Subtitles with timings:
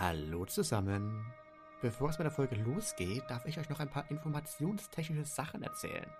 [0.00, 1.24] Hallo zusammen.
[1.80, 6.10] Bevor es mit der Folge losgeht, darf ich euch noch ein paar informationstechnische Sachen erzählen.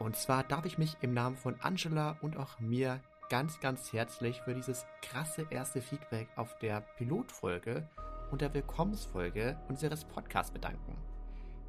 [0.00, 2.98] Und zwar darf ich mich im Namen von Angela und auch mir
[3.30, 7.88] ganz, ganz herzlich für dieses krasse erste Feedback auf der Pilotfolge
[8.32, 10.96] und der Willkommensfolge unseres Podcasts bedanken.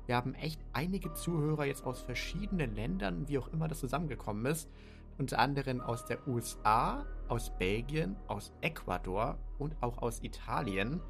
[0.07, 4.67] Wir haben echt einige Zuhörer jetzt aus verschiedenen Ländern, wie auch immer das zusammengekommen ist,
[5.17, 11.01] unter anderem aus der USA, aus Belgien, aus Ecuador und auch aus Italien,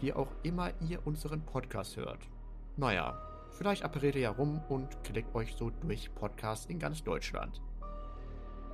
[0.00, 2.28] wie auch immer ihr unseren Podcast hört.
[2.76, 3.18] Naja,
[3.50, 7.60] vielleicht appariert ihr ja rum und klickt euch so durch Podcasts in ganz Deutschland.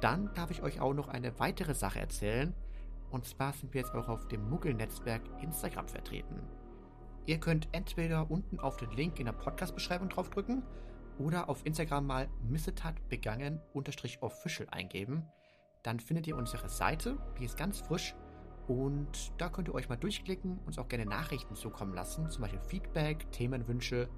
[0.01, 2.55] Dann darf ich euch auch noch eine weitere Sache erzählen,
[3.11, 6.41] und zwar sind wir jetzt auch auf dem Muggel-Netzwerk Instagram vertreten.
[7.27, 10.63] Ihr könnt entweder unten auf den Link in der Podcast-Beschreibung draufdrücken
[11.19, 13.61] oder auf Instagram mal Missetat begangen
[14.21, 15.27] official eingeben.
[15.83, 18.15] Dann findet ihr unsere Seite, die ist ganz frisch
[18.67, 22.61] und da könnt ihr euch mal durchklicken, uns auch gerne Nachrichten zukommen lassen, zum Beispiel
[22.61, 24.09] Feedback, Themenwünsche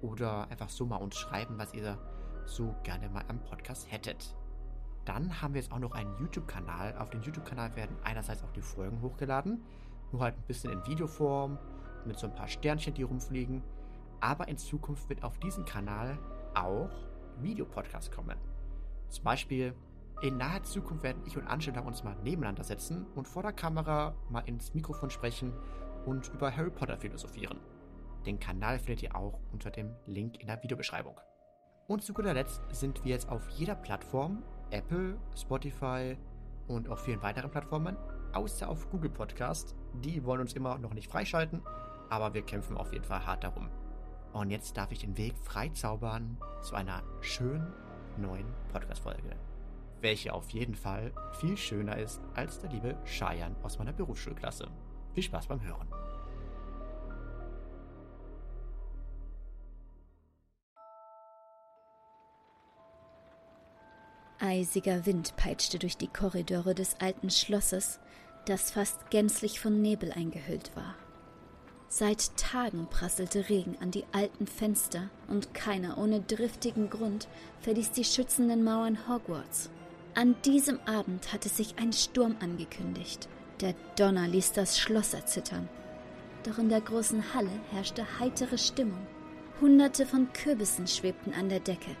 [0.00, 1.98] oder einfach so mal uns schreiben, was ihr
[2.44, 4.36] so gerne mal am Podcast hättet.
[5.04, 6.96] Dann haben wir jetzt auch noch einen YouTube-Kanal.
[6.98, 9.62] Auf den YouTube-Kanal werden einerseits auch die Folgen hochgeladen,
[10.10, 11.58] nur halt ein bisschen in Videoform,
[12.04, 13.62] mit so ein paar Sternchen, die rumfliegen.
[14.20, 16.18] Aber in Zukunft wird auf diesem Kanal
[16.54, 16.90] auch
[17.38, 18.38] Videopodcasts kommen.
[19.08, 19.74] Zum Beispiel
[20.22, 24.14] in naher Zukunft werden ich und Angela uns mal nebeneinander setzen und vor der Kamera
[24.30, 25.52] mal ins Mikrofon sprechen
[26.06, 27.58] und über Harry Potter philosophieren.
[28.24, 31.20] Den Kanal findet ihr auch unter dem Link in der Videobeschreibung.
[31.88, 36.16] Und zu guter Letzt sind wir jetzt auf jeder Plattform, Apple, Spotify
[36.68, 37.96] und auf vielen weiteren Plattformen,
[38.32, 39.74] außer auf Google Podcast.
[39.94, 41.62] Die wollen uns immer noch nicht freischalten,
[42.08, 43.68] aber wir kämpfen auf jeden Fall hart darum.
[44.32, 47.72] Und jetzt darf ich den Weg freizaubern zu einer schönen
[48.16, 49.36] neuen Podcast-Folge.
[50.00, 54.68] Welche auf jeden Fall viel schöner ist als der liebe Cheyenne aus meiner Berufsschulklasse.
[55.14, 55.88] Viel Spaß beim Hören.
[64.40, 68.00] Eisiger Wind peitschte durch die Korridore des alten Schlosses,
[68.46, 70.96] das fast gänzlich von Nebel eingehüllt war.
[71.94, 77.28] Seit Tagen prasselte Regen an die alten Fenster und keiner ohne driftigen Grund
[77.60, 79.68] verließ die schützenden Mauern Hogwarts.
[80.14, 83.28] An diesem Abend hatte sich ein Sturm angekündigt.
[83.60, 85.68] Der Donner ließ das Schloss erzittern.
[86.44, 89.06] Doch in der großen Halle herrschte heitere Stimmung.
[89.60, 91.94] Hunderte von Kürbissen schwebten an der Decke.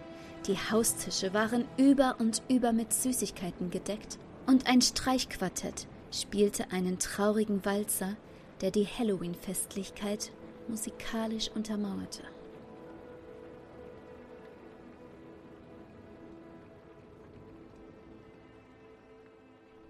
[0.46, 4.18] Die Haustische waren über und über mit Süßigkeiten gedeckt.
[4.46, 8.16] Und ein Streichquartett spielte einen traurigen Walzer,
[8.62, 10.30] der die Halloween-Festlichkeit
[10.68, 12.22] musikalisch untermauerte.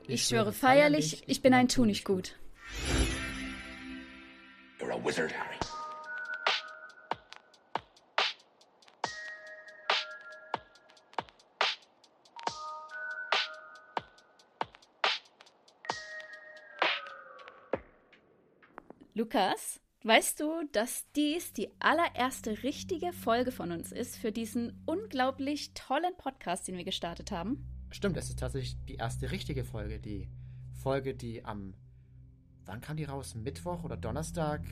[0.08, 2.36] Ich schwöre feierlich, ich bin ein Tunichtgut.
[4.80, 5.71] You're a wizard, Harry.
[19.14, 25.74] Lukas, weißt du, dass dies die allererste richtige Folge von uns ist für diesen unglaublich
[25.74, 27.62] tollen Podcast, den wir gestartet haben?
[27.90, 30.00] Stimmt, es ist tatsächlich die erste richtige Folge.
[30.00, 30.30] Die
[30.72, 31.74] Folge, die am.
[32.64, 33.34] Wann kam die raus?
[33.34, 34.62] Mittwoch oder Donnerstag?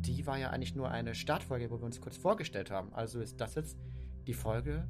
[0.00, 2.94] Die war ja eigentlich nur eine Startfolge, wo wir uns kurz vorgestellt haben.
[2.94, 3.76] Also ist das jetzt
[4.26, 4.88] die Folge,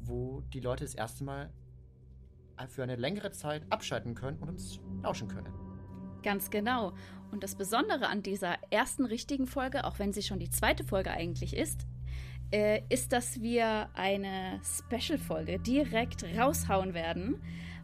[0.00, 1.52] wo die Leute das erste Mal
[2.66, 5.65] für eine längere Zeit abschalten können und uns lauschen können.
[6.26, 6.92] Ganz genau.
[7.30, 11.12] Und das Besondere an dieser ersten richtigen Folge, auch wenn sie schon die zweite Folge
[11.12, 11.86] eigentlich ist,
[12.50, 17.40] äh, ist, dass wir eine Special-Folge direkt raushauen werden,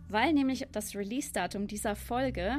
[0.09, 2.57] weil nämlich das Release-Datum dieser Folge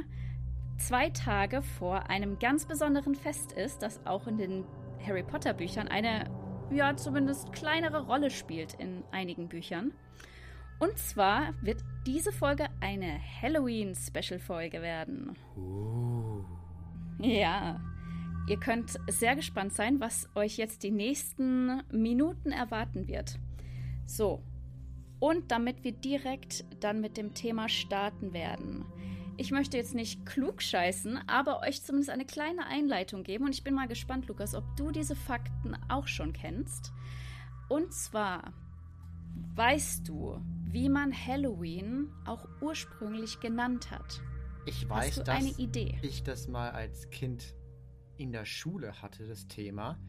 [0.77, 4.63] zwei Tage vor einem ganz besonderen Fest ist, das auch in den
[5.05, 6.31] Harry Potter-Büchern eine,
[6.71, 9.91] ja, zumindest kleinere Rolle spielt in einigen Büchern.
[10.83, 15.37] Und zwar wird diese Folge eine Halloween-Special-Folge werden.
[15.55, 16.43] Uh.
[17.19, 17.79] Ja.
[18.49, 23.39] Ihr könnt sehr gespannt sein, was euch jetzt die nächsten Minuten erwarten wird.
[24.05, 24.43] So.
[25.21, 28.83] Und damit wir direkt dann mit dem Thema starten werden.
[29.37, 33.45] Ich möchte jetzt nicht klug scheißen, aber euch zumindest eine kleine Einleitung geben.
[33.45, 36.91] Und ich bin mal gespannt, Lukas, ob du diese Fakten auch schon kennst.
[37.69, 38.51] Und zwar
[39.55, 40.41] weißt du,
[40.73, 44.21] wie man Halloween auch ursprünglich genannt hat?
[44.65, 47.55] Ich weiß, dass ich das mal als Kind
[48.17, 49.99] in der Schule hatte, das Thema.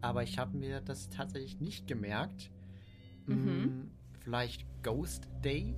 [0.00, 2.50] Aber ich habe mir das tatsächlich nicht gemerkt.
[3.26, 3.46] Mhm.
[3.46, 5.76] Hm, vielleicht Ghost Day?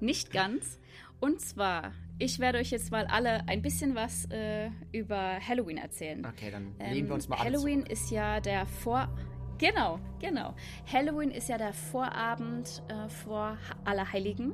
[0.00, 0.78] Nicht ganz.
[1.20, 6.24] Und zwar, ich werde euch jetzt mal alle ein bisschen was äh, über Halloween erzählen.
[6.26, 9.14] Okay, dann lehnen wir uns mal Ähm, Halloween ist ja der Vor...
[9.58, 10.54] Genau, genau.
[10.92, 14.52] Halloween ist ja der Vorabend äh, vor Allerheiligen.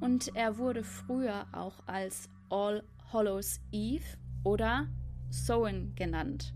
[0.00, 2.82] Und er wurde früher auch als All
[3.12, 4.04] Hallows Eve
[4.44, 4.88] oder
[5.30, 6.54] Samhain genannt.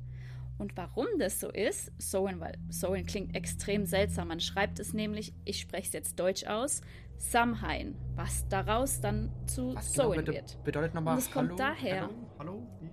[0.58, 4.28] Und warum das so ist, Samhain, weil Samhain klingt extrem seltsam.
[4.28, 6.80] Man schreibt es nämlich, ich spreche es jetzt deutsch aus,
[7.18, 10.62] Samhain, was daraus dann zu Was genau wird.
[10.64, 11.56] bedeutet nochmal Und kommt Hallo?
[11.56, 12.02] daher.
[12.02, 12.14] Hallo?
[12.38, 12.66] Hallo?
[12.80, 12.90] Wie,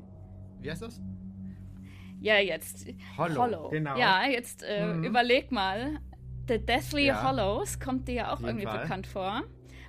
[0.61, 1.01] wie heißt das?
[2.23, 2.87] Ja, jetzt.
[3.17, 3.97] Hollow, genau.
[3.97, 5.03] Ja, jetzt äh, Mhm.
[5.03, 5.99] überleg mal.
[6.47, 7.21] The Deathly Ja.
[7.21, 8.79] Hollows kommt dir ja auch irgendwie Fall.
[8.79, 9.41] bekannt vor.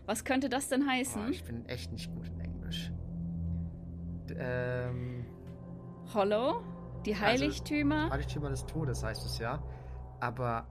[0.07, 1.31] Was könnte das denn heißen?
[1.31, 2.91] ich bin echt nicht gut in Englisch.
[4.37, 5.25] Ähm,
[6.13, 6.63] Hollow?
[7.07, 8.11] Die Also, Heiligtümer?
[8.11, 9.63] Heiligtümer des Todes heißt es ja.
[10.21, 10.67] Aber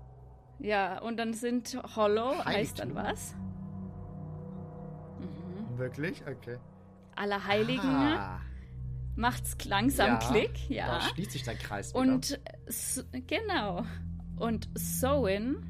[0.59, 3.35] ja, und dann sind Hollow, heißt dann was?
[5.19, 5.77] Mhm.
[5.77, 6.21] wirklich?
[6.27, 6.57] Okay.
[7.15, 8.41] Allerheiligen Ah,
[9.15, 10.87] macht's langsam Ja, Klick, ja.
[10.87, 11.99] Da schließt sich der Kreis wieder.
[11.99, 12.39] Und
[13.27, 13.85] genau.
[14.37, 15.65] Und Samhain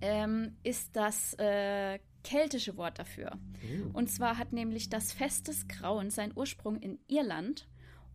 [0.00, 3.32] ähm, ist das äh, keltische Wort dafür.
[3.62, 7.68] Uh, Und zwar hat nämlich das Fest des Grauens seinen Ursprung in Irland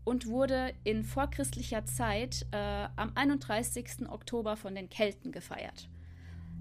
[0.04, 4.10] und wurde in vorchristlicher Zeit äh, am 31.
[4.10, 5.90] Oktober von den Kelten gefeiert.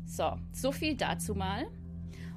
[0.05, 1.67] So, so viel dazu mal.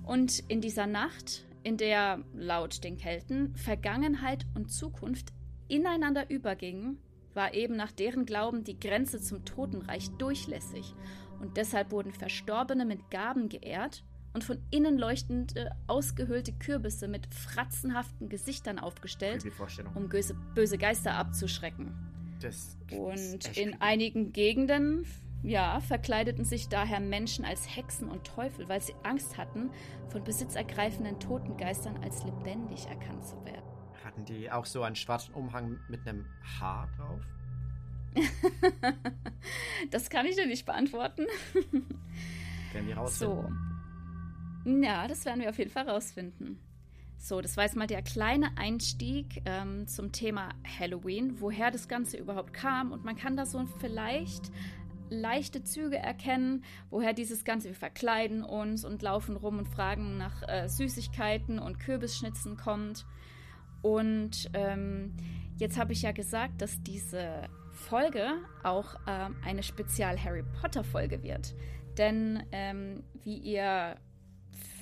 [0.04, 5.34] Und in dieser Nacht, in der laut den Kelten Vergangenheit und Zukunft
[5.70, 7.00] ineinander übergingen,
[7.34, 10.94] war eben nach deren Glauben die Grenze zum Totenreich durchlässig.
[11.40, 15.54] Und deshalb wurden Verstorbene mit Gaben geehrt und von innen leuchtend
[15.88, 19.46] ausgehöhlte Kürbisse mit fratzenhaften Gesichtern aufgestellt,
[19.96, 21.94] um böse, böse Geister abzuschrecken.
[22.42, 25.06] Das Und in einigen Gegenden,
[25.44, 29.72] ja, verkleideten sich daher Menschen als Hexen und Teufel, weil sie Angst hatten,
[30.10, 33.69] von besitzergreifenden Totengeistern als lebendig erkannt zu werden.
[34.20, 36.26] Hatten die auch so einen schwarzen Umhang mit einem
[36.60, 37.22] Haar drauf?
[39.92, 41.26] Das kann ich dir nicht beantworten.
[42.74, 43.32] Werden So.
[43.32, 44.84] rausfinden.
[44.84, 46.60] Ja, das werden wir auf jeden Fall rausfinden.
[47.18, 50.50] So, das war jetzt mal der kleine Einstieg ähm, zum Thema
[50.80, 52.92] Halloween, woher das Ganze überhaupt kam.
[52.92, 54.52] Und man kann da so vielleicht
[55.10, 60.44] leichte Züge erkennen, woher dieses Ganze, wir verkleiden uns und laufen rum und fragen nach
[60.48, 63.06] äh, Süßigkeiten und Kürbisschnitzen kommt.
[63.82, 65.16] Und ähm,
[65.58, 68.28] jetzt habe ich ja gesagt, dass diese Folge
[68.64, 71.56] auch ähm, eine Spezial-Harry Potter-Folge wird.
[71.98, 73.96] Denn ähm, wie ihr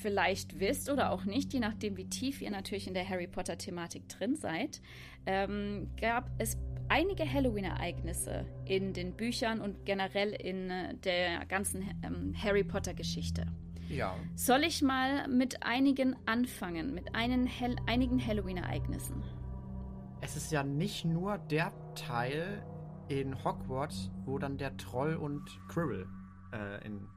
[0.02, 4.08] vielleicht wisst oder auch nicht, je nachdem, wie tief ihr natürlich in der Harry Potter-Thematik
[4.10, 4.82] drin seid,
[5.26, 6.58] ähm, gab es
[6.90, 13.46] einige Halloween-Ereignisse in den Büchern und generell in äh, der ganzen ähm, Harry Potter-Geschichte.
[13.90, 14.16] Ja.
[14.36, 19.24] Soll ich mal mit einigen anfangen, mit einen Hel einigen Halloween-Ereignissen?
[20.22, 22.64] Es ist ja nicht nur der Teil
[23.08, 26.08] in Hogwarts, wo dann der Troll und Quirrell
[26.54, 27.08] äh, in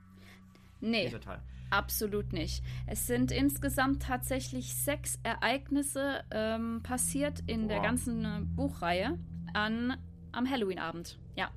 [0.80, 1.42] Nee, dieser Teil.
[1.70, 2.62] absolut nicht.
[2.86, 7.82] Es sind insgesamt tatsächlich sechs Ereignisse ähm, passiert in der Boah.
[7.82, 9.18] ganzen äh, Buchreihe
[9.54, 9.96] an,
[10.32, 11.18] am Halloween-Abend.
[11.36, 11.50] Ja.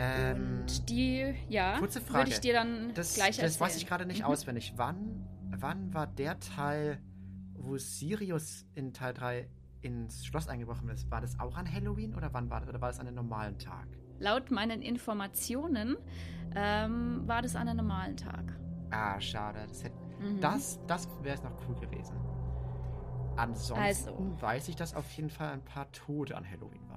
[0.00, 2.18] Ähm, Und die, ja, kurze Frage.
[2.18, 3.60] würde ich dir dann das, gleich das erzählen.
[3.60, 4.26] weiß ich gerade nicht Mhm.
[4.26, 4.74] auswendig.
[4.76, 7.00] Wann, wann war der Teil,
[7.54, 9.48] wo Sirius in Teil 3
[9.80, 11.10] ins Schloss eingebrochen ist?
[11.10, 12.68] War das auch an Halloween oder wann war das?
[12.68, 13.88] Oder war das an einem normalen Tag?
[14.20, 15.96] Laut meinen Informationen
[16.54, 18.44] ähm, war das an einem normalen Tag.
[18.90, 19.64] Ah, schade.
[19.68, 20.40] Das, hätte, Mhm.
[20.40, 22.16] das, das wäre es noch cool gewesen.
[23.36, 24.36] Ansonsten Also.
[24.40, 26.87] weiß ich, dass auf jeden Fall ein paar Tote an Halloween.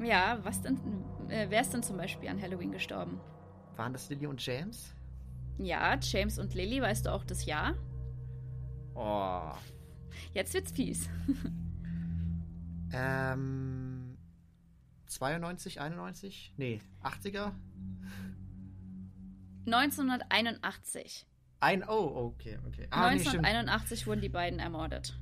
[0.00, 0.78] Ja, was denn?
[1.28, 3.20] Äh, wer ist denn zum Beispiel an Halloween gestorben?
[3.76, 4.94] Waren das Lily und James?
[5.58, 7.74] Ja, James und Lily, weißt du auch das Jahr?
[8.94, 9.52] Oh.
[10.32, 11.08] Jetzt wird's fies.
[12.96, 14.16] Ähm.
[15.06, 16.52] 92, 91?
[16.56, 17.52] Nee, 80er?
[19.66, 21.26] 1981.
[21.60, 22.86] Ein, oh, okay, okay.
[22.90, 23.46] Ah, nee, stimmt.
[23.46, 25.18] 1981 wurden die beiden ermordet.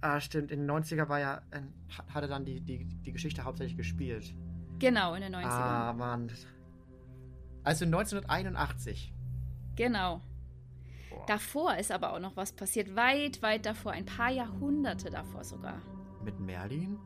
[0.00, 0.50] Ah, stimmt.
[0.52, 1.60] In den 90er war ja, äh,
[1.96, 4.32] hat- hatte dann die, die, die Geschichte hauptsächlich gespielt.
[4.78, 5.44] Genau, in den 90ern.
[5.48, 6.30] Ah, Mann.
[7.64, 9.12] Also 1981.
[9.74, 10.20] Genau.
[11.10, 11.26] Boah.
[11.26, 12.94] Davor ist aber auch noch was passiert.
[12.94, 13.92] Weit, weit davor.
[13.92, 15.82] Ein paar Jahrhunderte davor sogar.
[16.22, 16.96] Mit Merlin?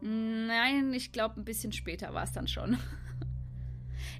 [0.00, 2.76] Nein, ich glaube, ein bisschen später war es dann schon.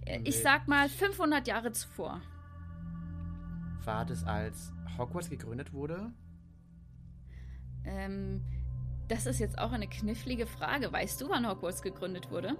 [0.04, 0.20] Nee.
[0.24, 2.20] Ich sag mal 500 Jahre zuvor.
[3.84, 6.12] War das, als Hogwarts gegründet wurde?
[7.84, 8.42] Ähm,
[9.08, 10.92] das ist jetzt auch eine knifflige Frage.
[10.92, 12.56] Weißt du, wann Hogwarts gegründet wurde?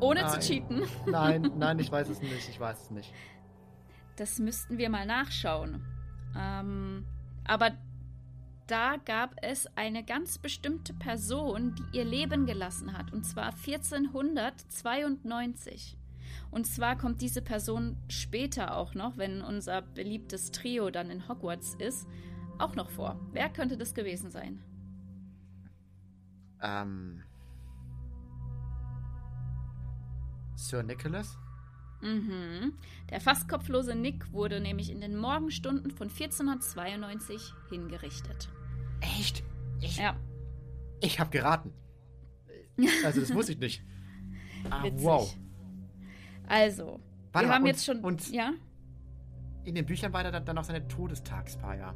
[0.00, 0.30] Ohne Nein.
[0.30, 0.82] zu cheaten.
[1.06, 2.48] Nein, nein, ich weiß es nicht.
[2.48, 3.12] Ich weiß es nicht.
[4.16, 5.84] das müssten wir mal nachschauen.
[6.36, 7.04] Ähm,
[7.44, 7.70] aber
[8.66, 15.96] da gab es eine ganz bestimmte Person, die ihr Leben gelassen hat, und zwar 1492.
[16.50, 21.74] Und zwar kommt diese Person später auch noch, wenn unser beliebtes Trio dann in Hogwarts
[21.78, 22.06] ist,
[22.58, 23.20] auch noch vor.
[23.32, 24.58] Wer könnte das gewesen sein?
[26.62, 27.22] Ähm.
[30.56, 31.38] Sir Nicholas?
[32.00, 32.74] Mhm.
[33.10, 38.48] Der fast kopflose Nick wurde nämlich in den Morgenstunden von 1492 hingerichtet.
[39.00, 39.42] Echt?
[39.80, 40.16] Ich, Ja.
[41.00, 41.72] ich habe geraten.
[43.04, 43.82] Also, das wusste ich nicht.
[44.70, 45.04] Ah, Witzig.
[45.04, 45.36] wow.
[46.48, 47.00] Also,
[47.32, 48.00] Warte wir mal, haben und- jetzt schon.
[48.00, 48.52] und- ja?
[49.64, 51.94] In den Büchern war da dann noch seine Todestagsfeier.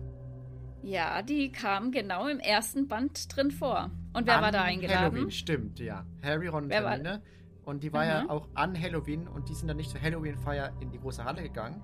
[0.83, 3.91] Ja, die kam genau im ersten Band drin vor.
[4.13, 4.99] Und wer An war da eingeladen?
[5.15, 6.05] Halloween, stimmt, ja.
[6.23, 7.23] Harry, Ron und Hermine.
[7.65, 8.31] Und die war ja Mhm.
[8.31, 11.81] auch an Halloween und die sind dann nicht zur Halloween-Feier in die große Halle gegangen,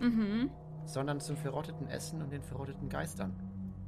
[0.00, 0.50] Mhm.
[0.84, 3.32] sondern zum verrotteten Essen und den verrotteten Geistern.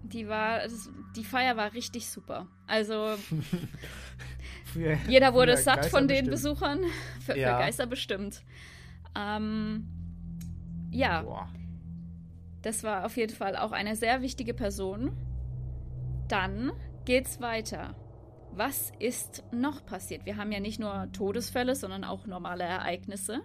[0.04, 2.46] Die war, das, die Feier war richtig super.
[2.68, 3.16] Also
[4.64, 6.30] Für, jeder wurde satt Geister von den bestimmt.
[6.30, 6.80] Besuchern.
[7.20, 7.56] Für, Ja.
[7.56, 8.42] für Geister bestimmt.
[9.16, 9.88] Ähm,
[10.90, 11.49] ja, Boah.
[12.64, 15.12] Das war auf jeden Fall auch eine sehr wichtige Person.
[16.28, 16.73] Dann
[17.04, 17.94] geht's weiter.
[18.52, 20.25] Was ist noch passiert?
[20.25, 23.42] Wir haben ja nicht nur Todesfälle, sondern auch normale Ereignisse.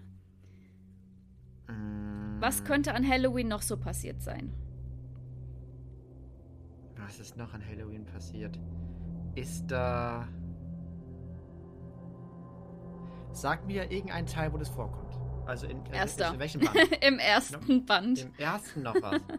[1.68, 4.54] Mm, Was könnte an Halloween noch so passiert sein?
[6.96, 8.58] Was ist noch an Halloween passiert?
[9.36, 10.28] Ist da.
[13.34, 15.09] Sag mir irgendein Teil, wo das vorkommt.
[15.50, 16.34] Also in, Erster.
[16.34, 16.78] in welchem Band?
[17.02, 18.20] Im ersten Band.
[18.20, 19.20] Im ersten noch was.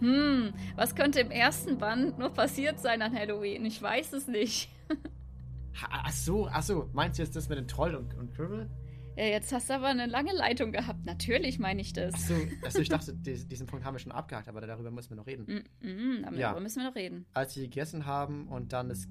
[0.00, 3.64] Hm, was könnte im ersten Band nur passiert sein an Halloween?
[3.64, 4.68] Ich weiß es nicht.
[5.88, 6.90] Ach so, ach so.
[6.92, 8.68] Meinst du jetzt das mit dem Troll und, und Quirrell?
[9.16, 11.04] Ja, jetzt hast du aber eine lange Leitung gehabt.
[11.04, 12.26] Natürlich meine ich Ach das.
[12.26, 15.16] so, also ich dachte, dies- diesen Punkt haben wir schon abgehakt, aber darüber müssen wir
[15.18, 15.44] noch reden.
[15.80, 16.58] Mm, mm, darüber Ja.
[16.58, 17.24] müssen wir noch reden.
[17.32, 19.08] Als sie gegessen haben und dann ist.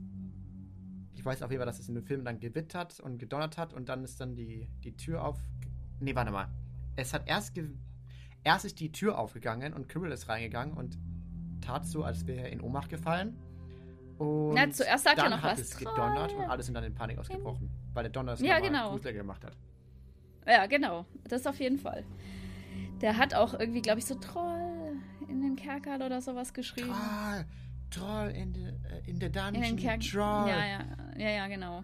[1.13, 3.73] Ich weiß auf jeden Fall, dass es in dem Film dann gewittert und gedonnert hat
[3.73, 5.39] und dann ist dann die, die Tür auf.
[6.01, 6.47] Nee, warte mal.
[6.95, 7.53] Es hat erst.
[8.43, 10.97] Erst ist die Tür aufgegangen und Quirrell ist reingegangen und
[11.61, 13.37] tat so, als wäre er in Ohnmacht gefallen.
[14.17, 15.59] Und Na, zuerst sagt er dann noch hat was.
[15.59, 18.97] es gedonnert und alle sind dann in Panik ausgebrochen, weil der Donner es Ja, genau.
[18.97, 19.55] gemacht hat.
[20.47, 21.05] Ja, genau.
[21.27, 22.03] Das auf jeden Fall.
[22.99, 24.95] Der hat auch irgendwie, glaube ich, so Troll
[25.27, 26.89] in den Kerkerl oder sowas geschrieben.
[26.91, 27.45] Troll!
[27.91, 29.53] Troll in the, äh, in In dungeon.
[29.61, 29.99] den Kerker.
[30.03, 30.49] Troll!
[30.49, 30.79] Ja, ja,
[31.17, 31.83] ja, ja, genau.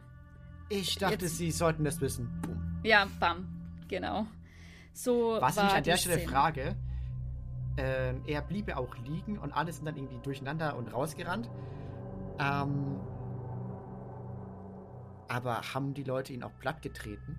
[0.69, 2.29] Ich dachte, Jetzt- Sie sollten das wissen.
[2.41, 2.79] Boom.
[2.83, 3.47] Ja, bam.
[3.87, 4.27] Genau.
[4.93, 6.31] So Was ich war mich an der Stelle Szene.
[6.31, 6.75] frage,
[7.77, 11.49] ähm, er bliebe auch liegen und alle sind dann irgendwie durcheinander und rausgerannt.
[12.39, 12.99] Ähm,
[15.27, 17.37] aber haben die Leute ihn auch platt getreten?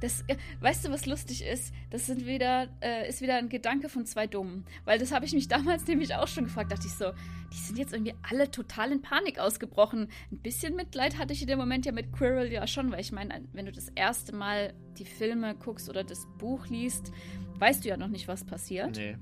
[0.00, 1.72] Das, äh, weißt du, was lustig ist?
[1.90, 4.64] Das sind wieder, äh, ist wieder ein Gedanke von zwei Dummen.
[4.84, 6.72] Weil das habe ich mich damals nämlich auch schon gefragt.
[6.72, 7.12] Dachte ich so,
[7.52, 10.08] die sind jetzt irgendwie alle total in Panik ausgebrochen.
[10.30, 13.12] Ein bisschen Mitleid hatte ich in dem Moment ja mit Quirrell ja schon, weil ich
[13.12, 17.12] meine, wenn du das erste Mal die Filme guckst oder das Buch liest,
[17.58, 18.96] weißt du ja noch nicht, was passiert.
[18.96, 19.16] Nee.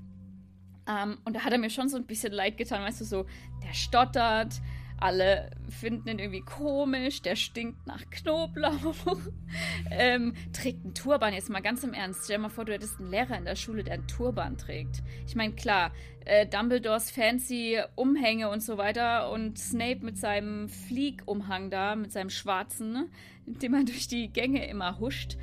[0.89, 3.27] Ähm, und da hat er mir schon so ein bisschen leid getan, weißt du, so,
[3.63, 4.61] der stottert,
[5.01, 8.95] alle finden ihn irgendwie komisch, der stinkt nach Knoblauch,
[9.91, 12.25] ähm, trägt einen Turban, jetzt mal ganz im Ernst.
[12.25, 15.03] Stell dir mal vor, du hättest einen Lehrer in der Schule, der einen Turban trägt.
[15.27, 15.93] Ich meine, klar,
[16.27, 22.31] äh, Dumbledores fancy Umhänge und so weiter und Snape mit seinem Fliegumhang da, mit seinem
[22.31, 23.11] schwarzen,
[23.47, 25.37] mit dem er durch die Gänge immer huscht,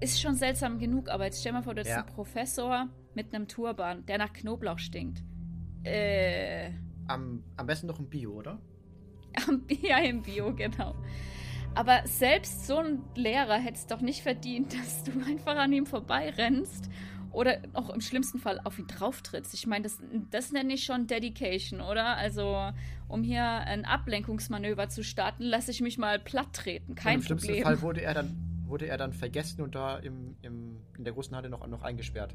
[0.00, 2.04] ist schon seltsam genug, aber jetzt stell dir mal vor, du hättest Ja.
[2.04, 5.22] einen Professor mit einem Turban, der nach Knoblauch stinkt.
[5.82, 6.70] Äh,
[7.08, 8.60] Am, am besten noch ein Bio, oder?
[9.46, 10.94] Am- ja, im Bio, genau.
[11.74, 15.86] Aber selbst so ein Lehrer hätte es doch nicht verdient, dass du einfach an ihm
[15.86, 16.90] vorbeirennst
[17.32, 19.54] oder auch im schlimmsten Fall auf ihn drauftrittst.
[19.54, 19.98] Ich meine, das,
[20.30, 22.16] das nenne ich schon Dedication, oder?
[22.16, 22.72] Also,
[23.06, 26.96] um hier ein Ablenkungsmanöver zu starten, lasse ich mich mal platt treten.
[26.96, 27.64] Kein Im schlimmsten Problem.
[27.64, 31.36] Fall wurde er dann, wurde er dann vergessen und da im, im, in der großen
[31.36, 32.34] Halle noch, noch eingesperrt.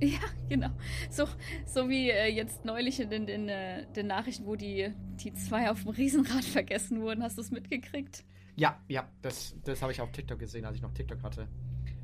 [0.12, 0.70] Ja, genau.
[1.10, 1.26] So,
[1.66, 4.92] so wie äh, jetzt neulich in den, den, äh, den Nachrichten, wo die,
[5.22, 7.22] die zwei auf dem Riesenrad vergessen wurden.
[7.22, 8.24] Hast du es mitgekriegt?
[8.56, 11.48] Ja, ja, das, das habe ich auf TikTok gesehen, als ich noch TikTok hatte.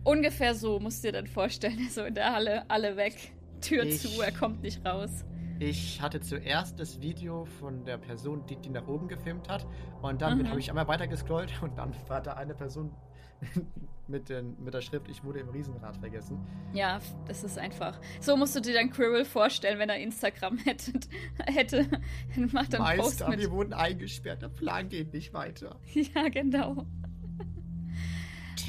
[0.04, 1.78] Ungefähr so musst du dir dann vorstellen.
[1.90, 3.32] So in der Halle, alle weg.
[3.60, 5.24] Tür Ich- zu, er kommt nicht raus.
[5.58, 9.66] Ich hatte zuerst das Video von der Person, die die nach oben gefilmt hat.
[10.02, 10.50] Und dann Mhm.
[10.50, 12.90] habe ich einmal weiter gescrollt und dann war da eine Person
[14.08, 16.38] mit, den, mit der Schrift, ich wurde im Riesenrad vergessen.
[16.72, 18.00] Ja, das ist einfach.
[18.20, 20.92] So musst du dir dann Quirrell vorstellen, wenn er Instagram hätte.
[21.46, 21.86] hätte.
[22.52, 23.40] Macht dann einen Post Meister, mit.
[23.40, 25.78] wir wurden eingesperrt, der Plan geht nicht weiter.
[25.92, 26.86] Ja, genau.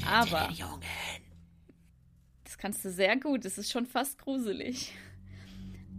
[0.06, 0.80] Aber- Jungen.
[2.44, 3.44] Das kannst du sehr gut.
[3.44, 4.92] Das ist schon fast gruselig.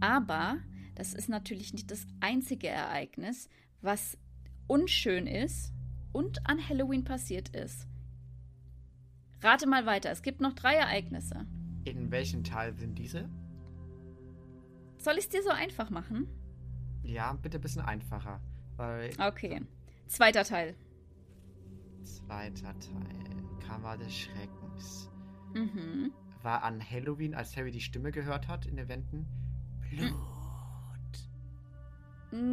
[0.00, 0.58] Aber
[0.94, 3.48] das ist natürlich nicht das einzige Ereignis,
[3.82, 4.18] was
[4.66, 5.72] unschön ist
[6.12, 7.86] und an Halloween passiert ist.
[9.42, 10.10] Rate mal weiter.
[10.10, 11.46] Es gibt noch drei Ereignisse.
[11.84, 13.28] In welchem Teil sind diese?
[14.98, 16.28] Soll ich es dir so einfach machen?
[17.02, 18.40] Ja, bitte ein bisschen einfacher.
[18.76, 19.62] Weil Okay.
[20.06, 20.74] Zweiter Teil.
[22.04, 23.44] Zweiter Teil.
[23.66, 25.10] Kammer des Schreckens.
[25.54, 26.12] Mhm.
[26.42, 29.26] War an Halloween, als Harry die Stimme gehört hat in den Wänden.
[29.90, 30.14] Blut.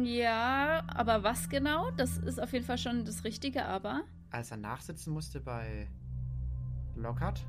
[0.04, 1.90] Ja, aber was genau?
[1.92, 4.02] Das ist auf jeden Fall schon das Richtige, aber.
[4.30, 5.88] Als er nachsitzen musste bei
[7.02, 7.44] Lockhart.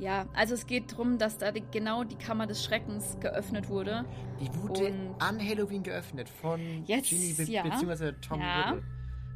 [0.00, 4.04] Ja, also es geht darum, dass da die, genau die Kammer des Schreckens geöffnet wurde.
[4.40, 7.62] Die wurde Und- an Halloween geöffnet von Jetzt, Ginny be ja.
[7.62, 8.70] beziehungsweise Tom Ja.
[8.70, 8.82] Riddle.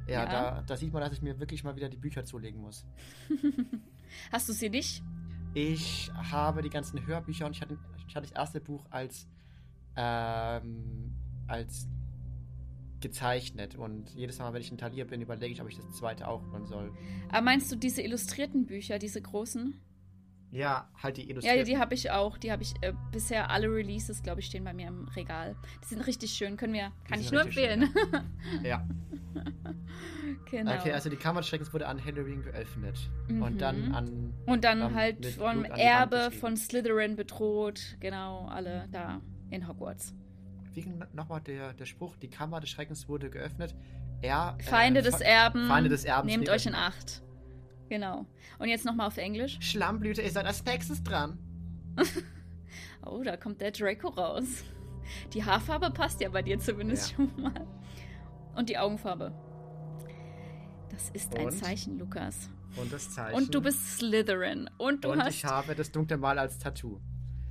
[0.09, 0.27] Ja, Ja.
[0.27, 2.85] Da, da sieht man, dass ich mir wirklich mal wieder die Bücher zulegen muss.
[4.33, 5.03] Hast du sie nicht?
[5.55, 9.29] Ich habe die ganzen Hörbücher und ich hatte, ich hatte das erste Buch als,
[9.97, 11.15] ähm,
[11.47, 11.87] als
[13.01, 13.77] gezeichnet.
[13.77, 16.43] Und jedes Mal, wenn ich in Thalia bin, überlege ich, ob ich das zweite auch
[16.53, 16.93] holen soll.
[17.31, 19.81] Aber meinst du diese illustrierten Bücher, diese großen?
[20.51, 21.65] Ja, halt die Ja, Illustrierten.
[21.67, 22.39] die habe ich auch.
[22.39, 25.57] Die habe ich äh, bisher alle Releases, glaube ich, stehen bei mir im Regal.
[25.85, 26.57] Die sind richtig schön.
[26.57, 28.65] Können wir, kann ich nur richtig schön, empfehlen.
[28.65, 28.89] ja.
[30.51, 30.75] genau.
[30.75, 33.11] Okay, also die Kammer des Schreckens wurde an Halloween geöffnet.
[33.29, 33.59] Und Mhm.
[33.59, 34.35] dann an.
[34.47, 37.97] Und dann ähm, halt vom Erbe von Slytherin bedroht.
[38.01, 40.15] Genau, alle da in Hogwarts.
[40.75, 42.17] Wie ging nochmal der, der Spruch?
[42.17, 43.75] Die Kammer des Schreckens wurde geöffnet.
[44.23, 44.57] Er.
[44.59, 45.67] äh, Feinde des Fe- Erben.
[45.69, 46.33] Feinde des Erbens.
[46.33, 47.23] Nehmt euch in Acht.
[47.89, 48.27] Genau.
[48.59, 49.59] Und jetzt nochmal auf Englisch.
[49.61, 51.39] Schlammblüte, ihr seid als nächstes dran.
[53.07, 54.65] Oh, da kommt der Draco raus.
[55.33, 57.17] Die Haarfarbe passt ja bei dir zumindest Ja.
[57.17, 57.67] schon mal.
[58.55, 59.33] Und die Augenfarbe.
[60.91, 61.53] Das ist ein Und?
[61.53, 62.51] Zeichen, Lukas.
[62.77, 63.35] Und das Zeichen.
[63.37, 64.69] Und du bist Slytherin.
[64.77, 65.35] Und du Und hast.
[65.37, 67.01] ich habe das dunkle Mal als Tattoo.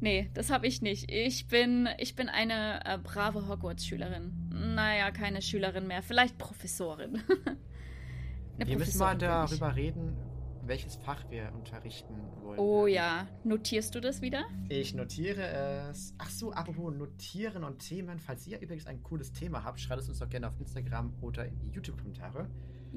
[0.00, 1.10] Nee, das habe ich nicht.
[1.10, 4.32] Ich bin, ich bin eine äh, brave Hogwarts-Schülerin.
[4.74, 6.02] Naja, keine Schülerin mehr.
[6.02, 7.22] Vielleicht Professorin.
[8.58, 10.16] Wir müssen mal darüber reden,
[10.62, 12.58] welches Fach wir unterrichten wollen.
[12.58, 13.28] Oh ja.
[13.44, 14.44] Notierst du das wieder?
[14.68, 16.14] Ich notiere es.
[16.18, 18.18] Ach so, apropos Notieren und Themen.
[18.18, 21.46] Falls ihr übrigens ein cooles Thema habt, schreibt es uns doch gerne auf Instagram oder
[21.46, 22.48] in die YouTube-Kommentare.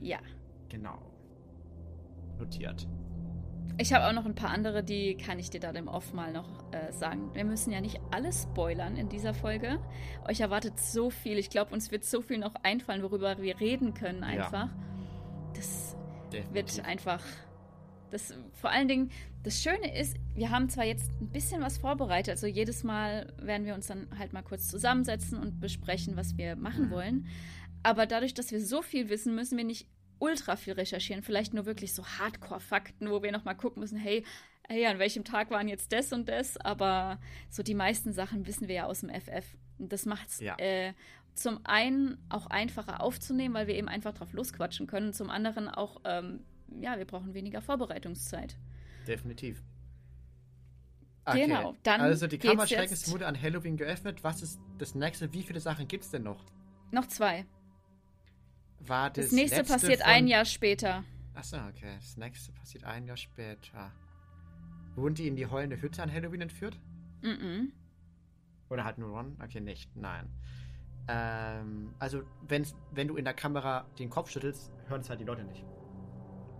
[0.01, 0.19] Ja.
[0.69, 0.97] Genau.
[2.37, 2.87] Notiert.
[3.77, 6.33] Ich habe auch noch ein paar andere, die kann ich dir dann im Off mal
[6.33, 7.33] noch äh, sagen.
[7.33, 9.79] Wir müssen ja nicht alles spoilern in dieser Folge.
[10.27, 11.37] Euch erwartet so viel.
[11.37, 14.69] Ich glaube, uns wird so viel noch einfallen, worüber wir reden können einfach.
[15.55, 15.95] Das
[16.33, 16.53] Definitiv.
[16.77, 17.23] wird einfach.
[18.11, 19.11] Das, vor allen Dingen,
[19.43, 23.65] das Schöne ist, wir haben zwar jetzt ein bisschen was vorbereitet, also jedes Mal werden
[23.65, 26.91] wir uns dann halt mal kurz zusammensetzen und besprechen, was wir machen Mhm.
[26.91, 27.27] wollen.
[27.83, 29.87] Aber dadurch, dass wir so viel wissen, müssen wir nicht
[30.19, 31.23] ultra viel recherchieren.
[31.23, 34.23] Vielleicht nur wirklich so Hardcore-Fakten, wo wir nochmal gucken müssen, hey,
[34.67, 36.57] hey, an welchem Tag waren jetzt das und das?
[36.57, 39.45] Aber so die meisten Sachen wissen wir ja aus dem FF.
[39.79, 40.55] Und das macht es Ja.
[40.57, 40.93] äh,
[41.33, 45.13] zum einen auch einfacher aufzunehmen, weil wir eben einfach drauf losquatschen können.
[45.13, 46.43] Zum anderen auch, ähm,
[46.81, 48.57] ja, wir brauchen weniger Vorbereitungszeit.
[49.07, 49.63] Definitiv.
[51.31, 54.23] Genau, dann Also die geht's Kammer Schreckens jetzt- wurde an Halloween geöffnet.
[54.23, 55.31] Was ist das nächste?
[55.31, 56.43] Wie viele Sachen gibt es denn noch?
[56.91, 57.45] Noch zwei.
[58.79, 60.09] War das, Das, nächste passiert von...
[60.09, 61.03] ein Jahr später.
[61.33, 61.95] Achso, okay.
[61.99, 63.91] Das nächste passiert ein Jahr später.
[64.95, 66.79] Wurden die in die heulende Hütte an Halloween entführt?
[67.21, 67.71] Mhm.
[68.69, 69.37] Oder halt nur Ron?
[69.43, 69.95] Okay, nicht.
[69.95, 70.29] Nein.
[71.07, 75.25] Ähm, also, wenn's, wenn du in der Kamera den Kopf schüttelst, hören es halt die
[75.25, 75.63] Leute nicht.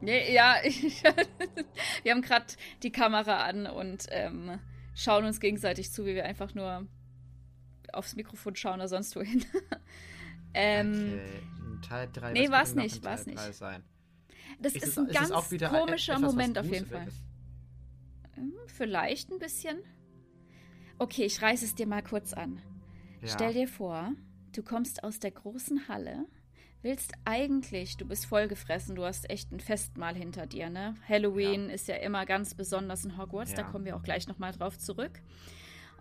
[0.02, 1.04] Nee, ja, ich,
[2.04, 2.46] wir haben gerade
[2.84, 4.60] die Kamera an und ähm,
[4.96, 6.88] schauen uns gegenseitig zu, wie wir einfach nur
[7.92, 9.46] aufs Mikrofon schauen oder sonst wohin.
[10.54, 11.42] ähm, okay,
[11.84, 12.32] in Teil 3.
[12.34, 13.40] nee, war's nicht, war's nicht.
[13.54, 13.84] Sein?
[14.60, 16.86] Das Ist ist, es- ein ist es ganz wieder komischer etwas, was Moment auf jeden
[16.86, 17.06] Fall.
[17.06, 17.24] Gruseliges?
[18.36, 19.80] Hm, Vielleicht ein bisschen.
[20.98, 22.62] Okay, ich reiße es dir mal kurz an.
[23.22, 23.28] Ja.
[23.30, 24.14] Stell dir vor,
[24.54, 26.26] du kommst aus der großen Halle,
[26.82, 30.96] willst eigentlich, du bist vollgefressen, du hast echt ein Festmahl hinter dir, ne?
[31.08, 33.68] Halloween ist ja immer ganz besonders in Hogwarts, da Ja.
[33.70, 35.22] kommen wir auch gleich nochmal drauf zurück.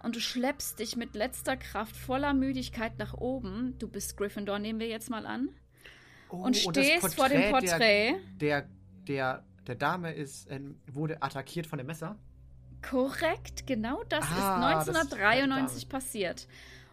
[0.02, 3.76] Und du schleppst dich mit letzter Kraft voller Müdigkeit nach oben.
[3.80, 5.48] Du bist Gryffindor, nehmen wir jetzt mal an.
[6.30, 8.14] Oh, und das stehst vor dem Porträt.
[8.40, 8.68] Der, der,
[9.06, 12.16] der, der Dame ist, ähm, wurde attackiert von dem Messer.
[12.82, 16.46] Korrekt, genau das Ah, ist das- 1993 passiert.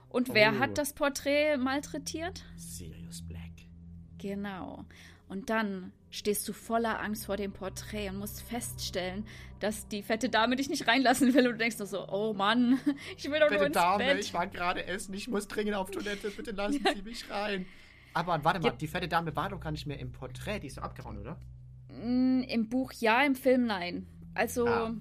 [0.09, 0.59] Und wer Oh.
[0.59, 2.43] hat das Porträt malträtiert?
[2.55, 3.41] Sirius Black.
[4.17, 4.85] Genau.
[5.27, 9.25] Und dann stehst du voller Angst vor dem Porträt und musst feststellen,
[9.59, 11.47] dass die fette Dame dich nicht reinlassen will.
[11.47, 12.79] Und du denkst nur so, oh Mann,
[13.17, 14.19] ich will doch nur Bitte ins Dame, Bett.
[14.19, 17.65] ich war gerade essen, ich muss dringend auf Toilette, bitte lassen Sie mich rein.
[18.15, 18.75] Aber warte mal, Ja.
[18.75, 21.37] die fette Dame war doch gar nicht mehr im Porträt, die ist doch abgehauen, oder?
[21.89, 24.07] Mm, Im Buch ja, im Film nein.
[24.33, 24.93] Also, ah.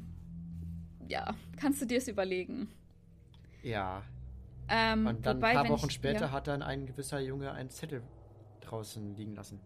[1.09, 2.69] ja, kannst du dir es überlegen.
[3.63, 4.03] Ja.
[4.69, 6.33] Ähm, Und dann wobei, ein paar Wochen ich, später ja.
[6.33, 8.03] hat dann ein gewisser Junge einen Zettel
[8.63, 9.61] draußen liegen lassen.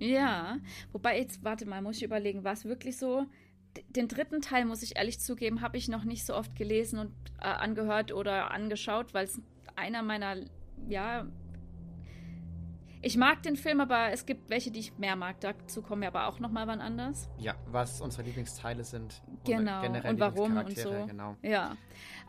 [0.00, 0.56] Ja,
[0.90, 3.26] wobei jetzt, warte mal, muss ich überlegen, war es wirklich so?
[3.90, 7.12] Den dritten Teil, muss ich ehrlich zugeben, habe ich noch nicht so oft gelesen und
[7.38, 9.40] äh, angehört oder angeschaut, weil es
[9.76, 10.36] einer meiner,
[10.88, 11.26] ja,
[13.02, 15.40] ich mag den Film, aber es gibt welche, die ich mehr mag.
[15.40, 17.28] Dazu kommen wir aber auch noch mal wann anders.
[17.36, 19.22] Ja, was unsere Lieblingsteile sind.
[19.44, 21.06] Genau, und warum und so.
[21.08, 21.36] Genau.
[21.42, 21.76] Ja,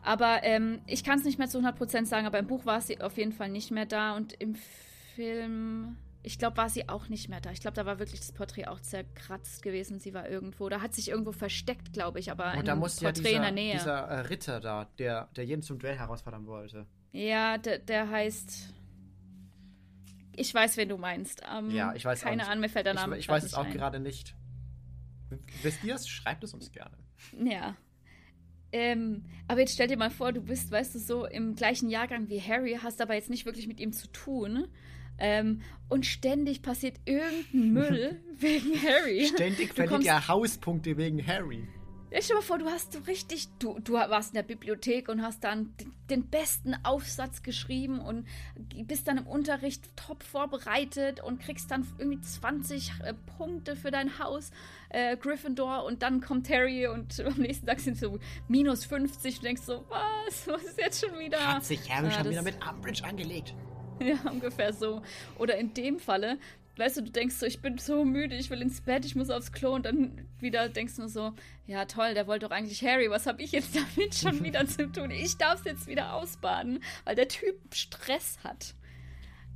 [0.02, 3.00] aber ähm, ich kann es nicht mehr zu 100% sagen, aber im Buch war sie
[3.00, 4.56] auf jeden Fall nicht mehr da und im
[5.14, 7.52] Film, ich glaube, war sie auch nicht mehr da.
[7.52, 10.00] Ich glaube, da war wirklich das Porträt auch zerkratzt gewesen.
[10.00, 13.06] Sie war irgendwo, da hat sich irgendwo versteckt, glaube ich, aber und da muss Porträt
[13.06, 13.72] ja dieser, in der Nähe.
[13.74, 16.86] dieser äh, Ritter da, der, der jeden zum Duell herausfordern wollte.
[17.12, 18.74] Ja, der, der heißt
[20.36, 21.42] ich weiß, wen du meinst.
[21.52, 23.64] Ähm, ja, ich weiß Keine Ahnung, mir fällt der Name Ich, ich weiß es auch
[23.64, 23.72] ein.
[23.72, 24.34] gerade nicht.
[25.62, 26.08] Wisst ihr es?
[26.08, 26.96] Schreibt es uns gerne.
[27.42, 27.76] Ja.
[28.72, 32.28] Ähm, aber jetzt stell dir mal vor, du bist, weißt du, so im gleichen Jahrgang
[32.28, 34.66] wie Harry, hast aber jetzt nicht wirklich mit ihm zu tun.
[35.16, 39.26] Ähm, und ständig passiert irgendein Müll wegen Harry.
[39.32, 41.68] Ständig verliert er Hauspunkte wegen Harry.
[42.14, 45.08] Ja, stell dir mal vor, du hast so richtig, du, du warst in der Bibliothek
[45.08, 45.74] und hast dann
[46.08, 48.24] den besten Aufsatz geschrieben und
[48.86, 54.20] bist dann im Unterricht top vorbereitet und kriegst dann irgendwie 20 äh, Punkte für dein
[54.20, 54.52] Haus,
[54.90, 59.44] äh, Gryffindor, und dann kommt Harry und am nächsten Tag sind so minus 50 und
[59.44, 61.54] denkst so, was, was ist jetzt schon wieder?
[61.54, 63.54] Hat sich Harry ja, schon wieder mit Umbridge angelegt.
[64.00, 65.02] Ja, ungefähr so.
[65.38, 66.38] Oder in dem Falle,
[66.76, 69.30] weißt du, du denkst so, ich bin so müde, ich will ins Bett, ich muss
[69.30, 71.32] aufs Klo und dann wieder denkst du so,
[71.66, 74.90] ja toll, der wollte doch eigentlich Harry, was habe ich jetzt damit schon wieder zu
[74.90, 75.10] tun?
[75.10, 78.74] Ich darf es jetzt wieder ausbaden, weil der Typ Stress hat.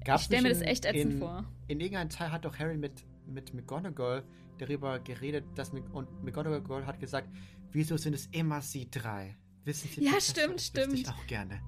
[0.04, 1.44] Gab's ich stelle mir das echt ätzend in, vor.
[1.66, 4.24] In irgendeinem Teil hat doch Harry mit, mit McGonagall
[4.59, 7.28] darüber geredet, dass und McGonagall hat gesagt,
[7.72, 9.37] wieso sind es immer sie drei?
[9.64, 10.94] Wissen Sie, ja, stimmt, das stimmt.
[10.94, 11.61] Ich auch gerne.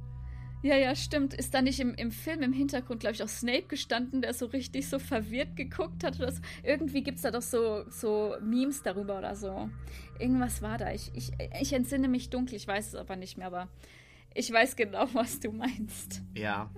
[0.62, 1.32] Ja, ja, stimmt.
[1.32, 4.46] Ist da nicht im, im Film im Hintergrund, glaube ich, auch Snape gestanden, der so
[4.46, 6.18] richtig so verwirrt geguckt hat?
[6.18, 6.42] Oder so.
[6.62, 9.70] Irgendwie gibt es da doch so, so Memes darüber oder so.
[10.18, 10.92] Irgendwas war da.
[10.92, 13.68] Ich, ich, ich entsinne mich dunkel, ich weiß es aber nicht mehr, aber
[14.34, 16.22] ich weiß genau, was du meinst.
[16.34, 16.70] Ja.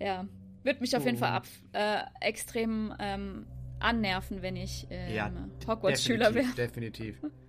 [0.00, 0.26] Ja.
[0.64, 3.46] Wird mich auf jeden Fall ab, äh, extrem ähm,
[3.80, 5.30] annerven, wenn ich äh, ja,
[5.66, 6.48] Hogwarts-Schüler wäre.
[6.56, 7.20] Definitiv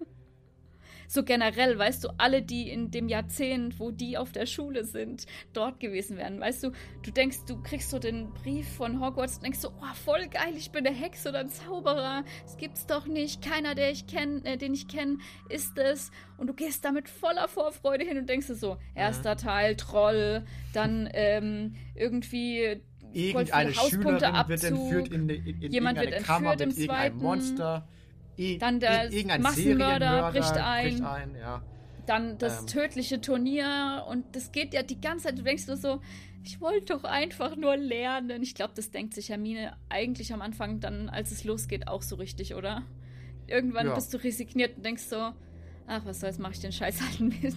[1.07, 5.25] so generell, weißt du, alle, die in dem Jahrzehnt, wo die auf der Schule sind,
[5.53, 6.39] dort gewesen wären.
[6.39, 6.71] Weißt du,
[7.03, 10.53] du denkst, du kriegst so den Brief von Hogwarts und denkst so, oh, voll geil,
[10.55, 12.23] ich bin eine Hexe oder ein Zauberer.
[12.43, 13.41] Das gibt's doch nicht.
[13.41, 15.17] Keiner, der ich kenn, äh, den ich kenne,
[15.49, 16.11] ist es.
[16.37, 19.35] Und du gehst damit voller Vorfreude hin und denkst so, erster ja.
[19.35, 22.81] Teil, Troll, dann ähm, irgendwie
[23.13, 27.87] irgendeine Schülerin wird entführt in, in, in jemand wird entführt Kammer im zweiten Monster.
[28.37, 30.89] I, dann der Massenmörder bricht ein.
[30.89, 31.61] Bricht ein ja.
[32.05, 32.67] Dann das ähm.
[32.67, 35.39] tödliche Turnier und das geht ja die ganze Zeit.
[35.39, 36.01] Du denkst nur so,
[36.43, 38.43] ich wollte doch einfach nur lernen.
[38.43, 42.15] Ich glaube, das denkt sich Hermine eigentlich am Anfang dann, als es losgeht, auch so
[42.15, 42.83] richtig, oder?
[43.47, 43.95] Irgendwann ja.
[43.95, 45.31] bist du resigniert und denkst so,
[45.87, 47.55] ach, was soll's, mach ich den Scheiß halt mit.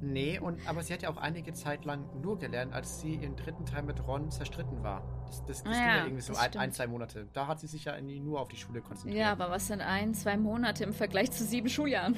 [0.00, 3.36] Nee, und, aber sie hat ja auch einige Zeit lang nur gelernt, als sie im
[3.36, 5.02] dritten Teil mit Ron zerstritten war.
[5.26, 7.28] Das, das, das ah, ging ja, irgendwie so ein, ein, zwei Monate.
[7.32, 9.18] Da hat sie sich ja nur auf die Schule konzentriert.
[9.18, 12.16] Ja, aber was sind ein, zwei Monate im Vergleich zu sieben Schuljahren?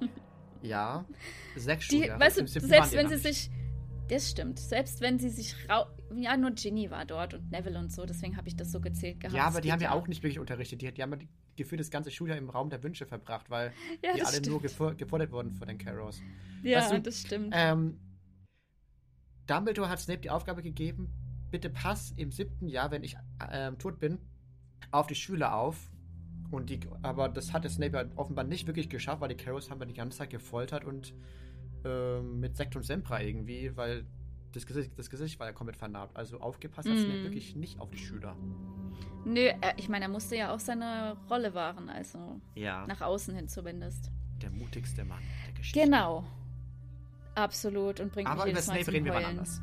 [0.62, 1.04] ja,
[1.56, 2.20] sechs Schuljahre.
[2.20, 3.50] Weißt du, selbst wenn sie sich
[4.08, 4.58] das stimmt.
[4.58, 5.86] Selbst wenn sie sich rau.
[6.16, 9.20] Ja, nur Ginny war dort und Neville und so, deswegen habe ich das so gezählt
[9.20, 9.36] gehabt.
[9.36, 10.80] Ja, aber die haben ja auch nicht wirklich unterrichtet.
[10.80, 11.18] Die, die haben ja
[11.58, 14.46] gefühlt das ganze Schuljahr im Raum der Wünsche verbracht, weil ja, die alle stimmt.
[14.48, 16.22] nur gefordert wurden von den Carrows.
[16.62, 17.52] Ja, weißt du, das stimmt.
[17.54, 17.98] Ähm,
[19.46, 21.12] Dumbledore hat Snape die Aufgabe gegeben,
[21.50, 23.16] bitte pass im siebten Jahr, wenn ich
[23.50, 24.18] äh, tot bin,
[24.90, 25.90] auf die Schüler auf.
[26.50, 29.78] Und die, aber das hat der Snape offenbar nicht wirklich geschafft, weil die Carrows haben
[29.78, 31.12] dann die ganze Zeit gefoltert und
[31.84, 34.06] ähm, mit Sekt und Sempra irgendwie, weil
[34.52, 36.16] das Gesicht, das Gesicht war ja komplett vernarbt.
[36.16, 37.00] Also aufgepasst hat mm.
[37.00, 38.36] Snape wirklich nicht auf die Schüler.
[39.24, 42.86] Nö, er, ich meine, er musste ja auch seine Rolle wahren, also ja.
[42.86, 44.10] nach außen hin zumindest.
[44.42, 45.80] Der mutigste Mann der Geschichte.
[45.80, 46.24] Genau.
[47.34, 48.00] Absolut.
[48.00, 49.60] Und bringt Aber mich über Snape reden wir mal anders.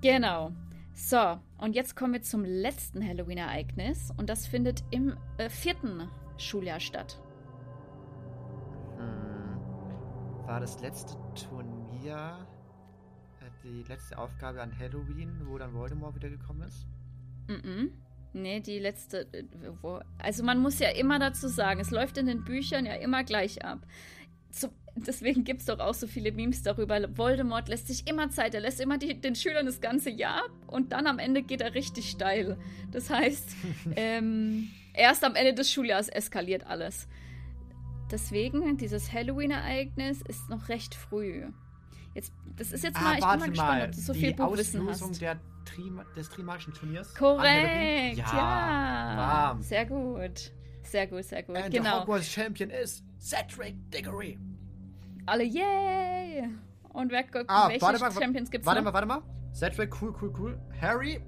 [0.00, 0.52] Genau.
[0.94, 4.12] So, und jetzt kommen wir zum letzten Halloween-Ereignis.
[4.16, 7.22] Und das findet im äh, vierten Schuljahr statt.
[10.52, 11.16] war das letzte
[11.48, 12.51] Turnier, äh,
[13.64, 16.86] die letzte Aufgabe an Halloween, wo dann Voldemort wiedergekommen ist?
[17.48, 17.92] Mhm.
[18.32, 19.26] Nee, die letzte.
[19.32, 19.44] Äh,
[19.82, 23.24] wo, also man muss ja immer dazu sagen, es läuft in den Büchern ja immer
[23.24, 23.86] gleich ab.
[24.50, 27.16] Zu, deswegen gibt es doch auch so viele Memes darüber.
[27.16, 30.92] Voldemort lässt sich immer Zeit, er lässt immer die, den Schülern das ganze Jahr und
[30.92, 32.56] dann am Ende geht er richtig steil.
[32.90, 33.56] Das heißt,
[33.96, 37.08] ähm, erst am Ende des Schuljahres eskaliert alles
[38.12, 41.46] deswegen, dieses Halloween-Ereignis ist noch recht früh.
[42.14, 43.84] Jetzt, das ist jetzt Ah, mal, ich bin mal gespannt, mal.
[43.86, 45.20] ob du so die viel Buchwissen hast.
[45.20, 47.14] der Trim des Trimagischen Turniers.
[47.14, 49.58] Korrekt, Ja, ja.
[49.60, 50.52] Sehr gut.
[50.82, 51.56] Sehr gut, sehr gut.
[51.56, 52.00] And the genau.
[52.02, 54.38] Hogwarts Champion ist Cedric Diggory.
[55.26, 56.48] Alle yay!
[56.92, 58.92] Und wer, Ah, welche warte mal, Champions gibt's Warte noch?
[58.92, 59.22] mal, warte mal.
[59.54, 60.60] Cedric, cool, cool, cool.
[60.80, 61.20] Harry,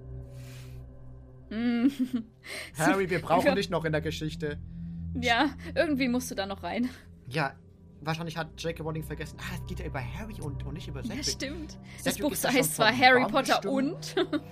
[1.50, 1.88] Mm.
[2.76, 4.58] Harry, wir brauchen dich noch in der Geschichte.
[5.20, 6.88] Ja, irgendwie musst du da noch rein.
[7.28, 7.52] Ja,
[8.06, 8.82] wahrscheinlich hat J.K.
[8.82, 9.36] Rowling vergessen.
[9.40, 11.24] Ah, es geht ja über Harry und, und nicht über Cedric.
[11.24, 11.78] Ja, stimmt.
[11.96, 14.16] Das Cedric Buch ist ja schon heißt zwar Harry Baum Potter gestimmt.
[14.16, 14.16] und.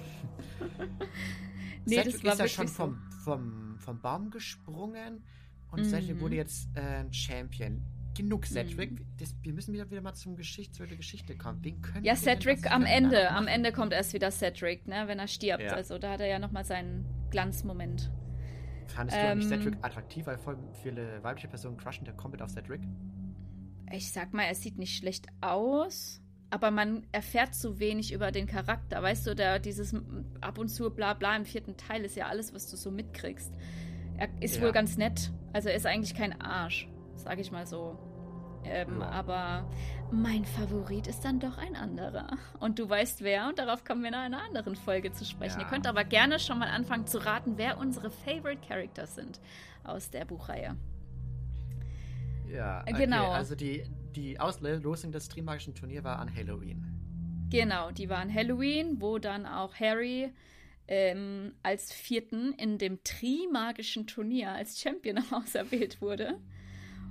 [1.87, 5.23] nee, Cedric das war ist ja schon vom, vom, vom Baum gesprungen
[5.71, 5.85] und Mhm.
[5.85, 7.83] Cedric wurde jetzt äh, Champion.
[8.15, 8.91] Genug Cedric.
[8.93, 9.07] Mhm.
[9.19, 11.61] Das, wir müssen wieder, wieder mal zum Geschichte, zur Geschichte kommen.
[11.63, 13.31] Wen können Ja, Cedric am Ende.
[13.31, 13.47] Am?
[13.47, 15.63] Ende kommt erst wieder Cedric, ne, wenn er stirbt.
[15.63, 15.73] Ja.
[15.73, 18.11] Also da hat er ja nochmal seinen Glanzmoment.
[18.89, 22.51] Fandest du eigentlich Ähm, Cedric attraktiv, weil voll viele weibliche Personen crushen der komplett auf
[22.51, 22.83] Cedric?
[23.93, 28.47] Ich sag mal, er sieht nicht schlecht aus, aber man erfährt zu wenig über den
[28.47, 29.03] Charakter.
[29.03, 29.95] Weißt du, der, dieses
[30.41, 33.53] ab und zu bla bla im vierten Teil ist ja alles, was du so mitkriegst.
[34.19, 34.63] Er ist Ja.
[34.63, 35.31] wohl ganz nett.
[35.53, 37.99] Also er ist eigentlich kein Arsch, sag ich mal so.
[38.65, 39.09] Ähm, Ja.
[39.11, 39.69] Aber
[40.11, 42.37] mein Favorit ist dann doch ein anderer.
[42.61, 45.59] Und du weißt wer, und darauf kommen wir in einer anderen Folge zu sprechen.
[45.61, 45.67] Ja.
[45.67, 49.41] Ihr könnt aber gerne schon mal anfangen zu raten, wer unsere Favorite Characters sind
[49.85, 50.77] aus der Buchreihe.
[52.53, 53.31] Ja, Äh, genau.
[53.31, 53.83] Also die,
[54.15, 56.85] die Auslosung des Trimagischen Turnier war an Halloween.
[57.51, 60.33] Genau, die waren Halloween, wo dann auch Harry
[60.89, 66.39] ähm, als Vierten in dem Trimagischen Turnier als Champion auserwählt wurde.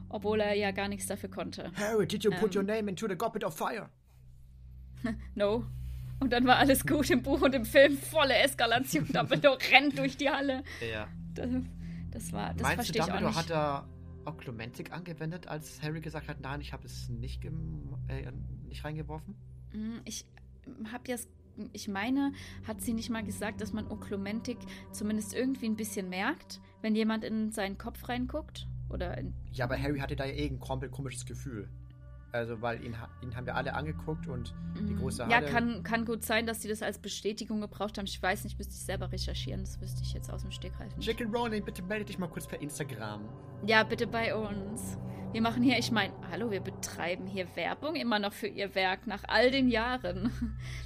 [0.10, 1.72] Obwohl er ja gar nichts dafür konnte.
[1.76, 2.62] Harry, did you put Ähm.
[2.62, 3.90] your name into the Goblet of Fire?
[5.36, 5.66] No.
[6.20, 7.98] Und dann war alles gut im Buch und im Film.
[7.98, 9.08] Volle Eskalation.
[9.08, 10.64] Dumbledore rennt durch die Halle.
[10.94, 11.08] Ja.
[11.34, 11.50] Das,
[12.12, 13.36] das war, das Meinst du, verstehe ich auch nicht.
[13.38, 13.88] hat er
[14.26, 18.32] Oklumentik angewendet, als Harry gesagt hat, nein, ich habe es nicht, äh,
[18.68, 19.36] nicht reingeworfen?
[19.74, 20.26] Mm, Ich
[20.92, 21.28] habe jetzt,
[21.74, 22.34] ich meine,
[22.66, 24.58] hat sie nicht mal gesagt, dass man Oklumentik
[24.92, 28.68] zumindest irgendwie ein bisschen merkt, wenn jemand in seinen Kopf reinguckt?
[28.90, 31.70] Oder Ja, aber Harry hatte da ja eh ein komplett komisches Gefühl.
[32.34, 35.48] Also, weil ihn, ihn haben wir alle angeguckt und die Mm, große Ja, Halle.
[35.48, 38.06] kann, kann gut sein, dass sie das als Bestätigung gebraucht haben.
[38.06, 39.62] Ich weiß nicht, müsste ich selber recherchieren.
[39.62, 41.06] Das wüsste ich jetzt aus dem Stegreif nicht.
[41.08, 41.26] J.K.
[41.26, 43.28] Rowling, bitte melde dich mal kurz per Instagram.
[43.66, 44.98] Ja, bitte bei uns.
[45.34, 49.08] Wir machen hier, ich meine, hallo, wir betreiben hier Werbung immer noch für ihr Werk
[49.08, 50.32] nach all den Jahren.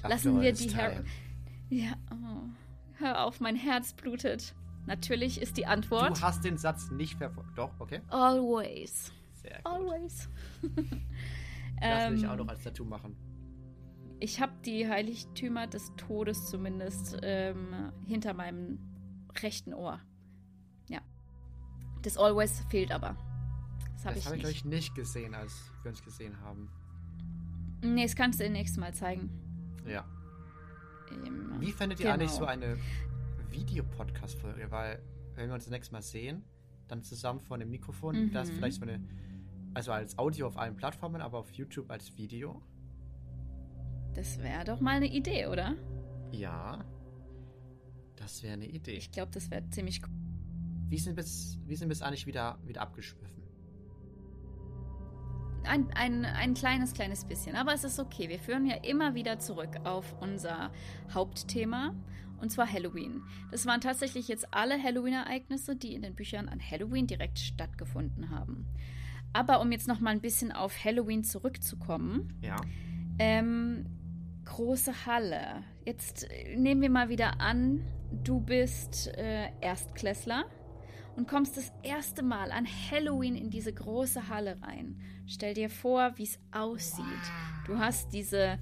[0.04, 1.04] Lassen wir die Harry.
[1.70, 2.48] Ja, oh,
[3.00, 4.54] hör auf, mein Herz blutet.
[4.88, 7.58] Natürlich ist die Antwort Du hast den Satz nicht verfolgt.
[7.58, 8.02] Doch, okay.
[8.10, 9.12] always.
[9.48, 9.66] Sehr gut.
[9.66, 10.30] Always.
[11.82, 13.18] Das will ich Ähm, auch noch als Tattoo machen.
[14.22, 18.80] Ich habe die Heiligtümer des Todes zumindest ähm, hinter meinem
[19.42, 20.00] rechten Ohr.
[20.88, 21.02] Ja.
[22.02, 23.18] Das Always fehlt aber.
[23.94, 26.70] Das habe ich habe ich, ich, nicht gesehen, als wir uns gesehen haben.
[27.84, 29.30] Nee, das kannst du dir nächstes Mal zeigen.
[29.86, 30.06] Ja.
[31.12, 32.14] Ähm, Wie fändet ihr genau.
[32.14, 32.78] eigentlich so eine
[33.50, 34.72] Videopodcast-Folge?
[34.72, 35.02] Weil,
[35.36, 36.44] wenn wir uns das nächste Mal sehen,
[36.88, 38.32] dann zusammen vor einem Mikrofon, Mhm.
[38.32, 39.04] das vielleicht so eine,
[39.76, 42.62] also als Audio auf allen Plattformen, aber auf YouTube als Video.
[44.14, 45.76] Das wäre doch mal eine Idee, oder?
[46.32, 46.84] Ja.
[48.16, 48.94] Das wäre eine Idee.
[48.94, 50.14] Ich glaube, das wäre ziemlich cool.
[50.88, 53.44] Wie sind bis, wie sind bis eigentlich wieder, wieder abgeschwiffen?
[55.64, 57.56] Ein, ein, ein kleines, kleines bisschen.
[57.56, 58.30] Aber es ist okay.
[58.30, 60.72] Wir führen ja immer wieder zurück auf unser
[61.14, 61.94] Hauptthema.
[62.40, 63.24] Und zwar Halloween.
[63.52, 68.68] Das waren tatsächlich jetzt alle Halloween-Ereignisse, die in den Büchern an Halloween direkt stattgefunden haben.
[69.34, 72.56] Aber um jetzt noch mal ein bisschen auf Halloween zurückzukommen, Ja.
[73.20, 73.86] ähm,
[74.46, 75.64] große Halle.
[75.86, 77.82] Jetzt äh, nehmen wir mal wieder an,
[78.24, 80.46] du bist äh, Erstklässler
[81.16, 85.00] und kommst das erste Mal an Halloween in diese große Halle rein.
[85.28, 87.06] Stell dir vor, wie es aussieht.
[87.68, 88.60] Du hast diese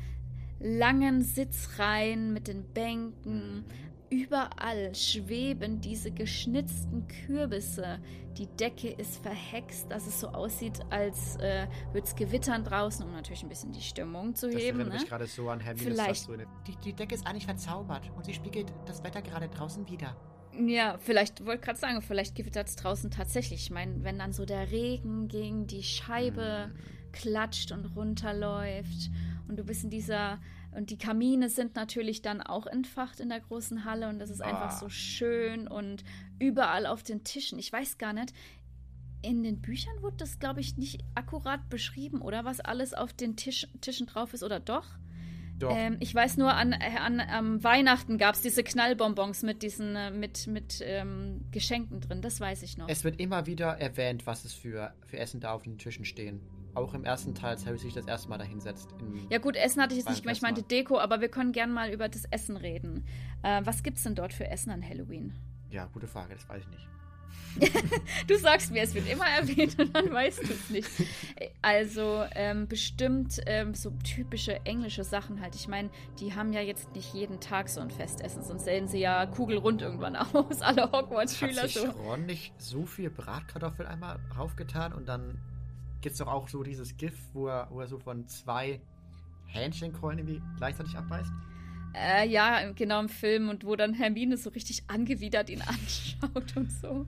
[0.59, 3.65] langen Sitzreihen mit den Bänken.
[4.13, 7.99] Überall schweben diese geschnitzten Kürbisse.
[8.37, 13.11] Die Decke ist verhext, dass es so aussieht, als äh, würde es gewittern draußen, um
[13.11, 14.79] natürlich ein bisschen die Stimmung zu Das heben.
[14.79, 14.99] erinnert Ne?
[15.01, 18.33] mich gerade so an Hermines Vielleicht- so die, die Decke ist eigentlich verzaubert und sie
[18.33, 20.15] spiegelt das Wetter gerade draußen wieder.
[20.67, 23.63] Ja, vielleicht, wollte gerade sagen, vielleicht gewittert es draußen tatsächlich.
[23.63, 26.69] Ich meine, wenn dann so der Regen gegen die Scheibe
[27.11, 29.09] klatscht und runterläuft
[29.47, 30.39] und du bist in dieser.
[30.75, 34.41] Und die Kamine sind natürlich dann auch entfacht in der großen Halle und das ist
[34.41, 34.79] einfach Ah.
[34.79, 36.03] so schön und
[36.39, 37.59] überall auf den Tischen.
[37.59, 38.33] Ich weiß gar nicht,
[39.21, 43.35] in den Büchern wurde das, glaube ich, nicht akkurat beschrieben, oder was alles auf den
[43.37, 44.85] Tisch, Tischen drauf ist, oder doch?
[45.59, 45.69] Doch.
[45.73, 49.95] Ähm, ich weiß nur, an, äh, an ähm, Weihnachten gab es diese Knallbonbons mit diesen,
[49.95, 52.21] äh, mit, mit ähm, Geschenken drin.
[52.21, 52.89] Das weiß ich noch.
[52.89, 56.41] Es wird immer wieder erwähnt, was es für, für Essen da auf den Tischen stehen.
[56.75, 58.89] Auch im ersten Teil, als Harry sich das erste Mal dahinsetzt.
[59.29, 60.33] Ja gut, Essen hatte ich jetzt nicht mehr.
[60.33, 63.05] Ich meinte Deko, aber wir können gern mal über das Essen reden.
[63.43, 65.33] Äh, was gibt's denn dort für Essen an Halloween?
[65.69, 66.87] Ja, gute Frage, das weiß ich nicht.
[68.27, 70.89] du sagst mir, es wird immer erwähnt und dann weißt du es nicht.
[71.61, 75.55] Also ähm, bestimmt ähm, so typische englische Sachen halt.
[75.55, 78.99] Ich meine, die haben ja jetzt nicht jeden Tag so ein Festessen, sonst sehen sie
[78.99, 81.87] ja kugelrund irgendwann aus, alle Hogwarts-Schüler so.
[81.87, 85.39] Hat Ron nicht so viel Bratkartoffel einmal raufgetan und dann
[86.03, 88.81] gibt es doch auch so dieses GIF, wo er, wo er so von zwei
[89.45, 91.31] Hähnchenkeulen irgendwie gleichzeitig abbeißt?
[91.95, 96.71] Äh, ja, genau im Film und wo dann Hermine so richtig angewidert ihn anschaut und
[96.71, 97.07] so.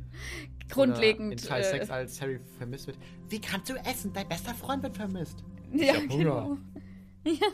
[0.69, 1.27] Grundlegend.
[1.27, 2.97] Oder in Teil äh, 6, als Harry vermisst wird.
[3.29, 4.13] Wie kannst du essen?
[4.13, 5.43] Dein bester Freund wird vermisst.
[5.73, 6.57] Ja, genau.
[7.25, 7.47] Ja.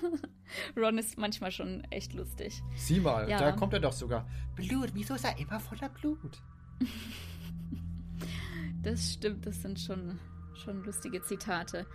[0.78, 2.62] Ron ist manchmal schon echt lustig.
[2.76, 3.40] Sieh mal, ja.
[3.40, 4.28] da kommt er doch sogar.
[4.56, 6.40] Blut, wieso ist er immer voller Blut?
[8.84, 10.20] das stimmt, das sind schon
[10.54, 11.86] schon lustige Zitate.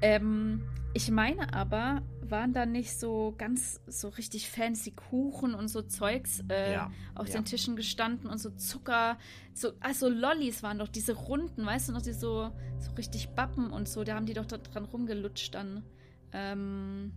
[0.00, 0.62] Ähm,
[0.94, 6.42] ich meine aber, waren da nicht so ganz so richtig fancy Kuchen und so Zeugs
[6.48, 7.34] äh, ja, auf ja.
[7.34, 9.18] den Tischen gestanden und so Zucker,
[9.54, 13.70] so, also Lollis waren doch diese runden, weißt du noch, die so, so richtig Bappen
[13.70, 15.84] und so, da haben die doch dran rumgelutscht dann.
[16.32, 17.12] Ähm,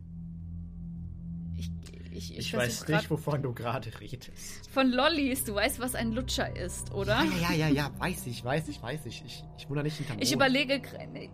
[1.57, 1.71] ich,
[2.15, 4.69] ich, ich weiß nicht, wovon du gerade redest.
[4.69, 7.23] Von Lollis, du weißt, was ein Lutscher ist, oder?
[7.41, 9.23] Ja, ja, ja, ja, weiß ich, weiß ich, weiß ich.
[9.25, 10.35] Ich, ich wundere nicht hinterm Ich Mond.
[10.35, 10.81] überlege.
[11.11, 11.29] Nee,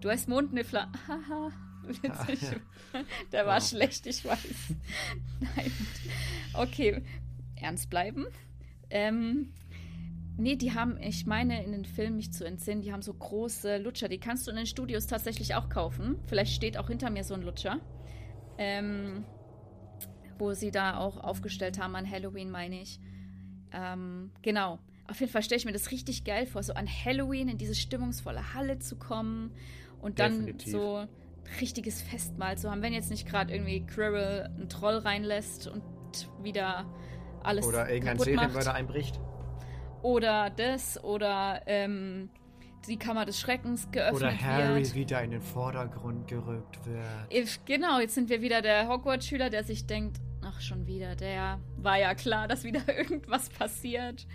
[0.00, 0.90] du heißt Mondniffler.
[1.08, 1.50] Haha.
[1.86, 2.42] Witzig.
[2.42, 3.04] Ja, ja.
[3.32, 3.68] Der war wow.
[3.68, 4.74] schlecht, ich weiß.
[5.40, 5.72] Nein.
[6.54, 7.02] Okay,
[7.56, 8.26] ernst bleiben.
[8.90, 9.52] Ähm,
[10.36, 13.78] nee, die haben, ich meine, in den Filmen mich zu entsinnen, die haben so große
[13.78, 14.08] Lutscher.
[14.08, 16.18] Die kannst du in den Studios tatsächlich auch kaufen.
[16.26, 17.80] Vielleicht steht auch hinter mir so ein Lutscher.
[18.56, 19.24] Ähm,
[20.44, 23.00] wo sie da auch aufgestellt haben an Halloween, meine ich.
[23.72, 24.78] Ähm, genau.
[25.08, 27.74] Auf jeden Fall stelle ich mir das richtig geil vor, so an Halloween in diese
[27.74, 29.52] stimmungsvolle Halle zu kommen
[30.00, 30.72] und dann Definitiv.
[30.72, 31.06] so
[31.60, 35.82] richtiges Festmahl zu haben, wenn jetzt nicht gerade irgendwie Quirrell einen Troll reinlässt und
[36.42, 36.86] wieder
[37.42, 39.20] alles Oder irgendein Serienmörder einbricht.
[40.02, 42.28] Oder das, oder ähm,
[42.86, 44.32] die Kammer des Schreckens geöffnet wird.
[44.32, 44.94] Oder Harry wird.
[44.94, 47.66] wieder in den Vordergrund gerückt wird.
[47.66, 50.18] Genau, jetzt sind wir wieder der Hogwarts-Schüler, der sich denkt,
[50.54, 54.26] ach schon wieder, der war ja klar, dass wieder irgendwas passiert.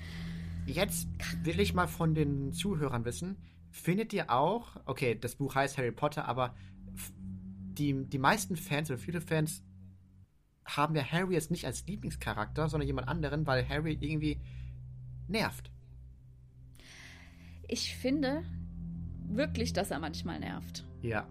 [0.66, 1.08] Jetzt
[1.44, 3.38] will ich mal von den Zuhörern wissen,
[3.72, 6.56] findet ihr auch, okay, das Buch heißt Harry Potter, aber
[7.74, 9.64] die, die meisten Fans oder viele Fans
[10.66, 14.40] haben ja Harry jetzt nicht als Lieblingscharakter, sondern jemand anderen, weil Harry irgendwie
[15.28, 15.72] nervt
[17.70, 18.44] ich finde
[19.30, 20.86] wirklich, dass er manchmal nervt.
[21.02, 21.28] Ja.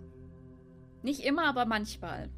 [1.03, 2.31] Nicht immer, aber manchmal.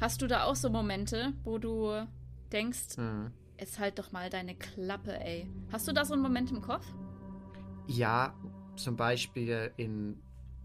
[0.00, 2.06] Hast du da auch so Momente, wo du
[2.52, 3.32] denkst, mhm.
[3.58, 5.48] jetzt halt doch mal deine Klappe, ey.
[5.72, 6.86] Hast du da so einen Moment im Kopf?
[7.86, 8.34] Ja,
[8.76, 10.20] zum Beispiel in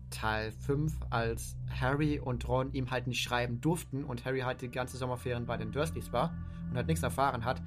[0.09, 4.69] Teil 5, als Harry und Ron ihm halt nicht schreiben durften und Harry halt die
[4.69, 6.33] ganze Sommerferien bei den Dursleys war
[6.69, 7.61] und halt nichts erfahren hat.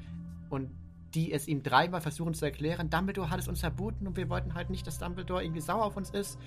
[0.50, 0.70] Und
[1.14, 4.55] die es ihm dreimal versuchen zu erklären, Dumbledore hat es uns verboten und wir wollten
[4.55, 6.38] halt nicht, dass Dumbledore irgendwie sauer auf uns ist.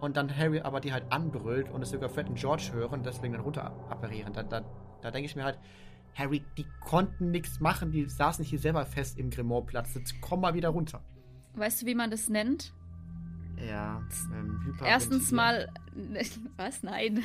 [0.00, 3.06] Und dann Harry aber die halt anbrüllt und es sogar Fred und George hören und
[3.06, 4.32] deswegen dann runter apparieren.
[4.32, 4.62] Da, da,
[5.02, 5.58] da denke ich mir halt,
[6.14, 9.98] Harry, die konnten nichts machen, die saßen hier selber fest im Grimoire-Platz.
[10.20, 11.02] Komm mal wieder runter.
[11.54, 12.72] Weißt du, wie man das nennt?
[13.68, 15.68] Ja, ähm, Erstens mal.
[16.56, 16.82] Was?
[16.82, 17.22] Nein.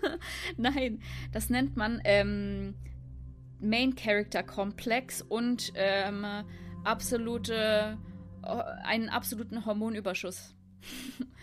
[0.56, 1.00] Nein.
[1.32, 2.74] Das nennt man ähm,
[3.60, 6.24] Main Character Komplex und ähm,
[6.84, 7.98] absolute
[8.42, 10.54] äh, einen absoluten Hormonüberschuss.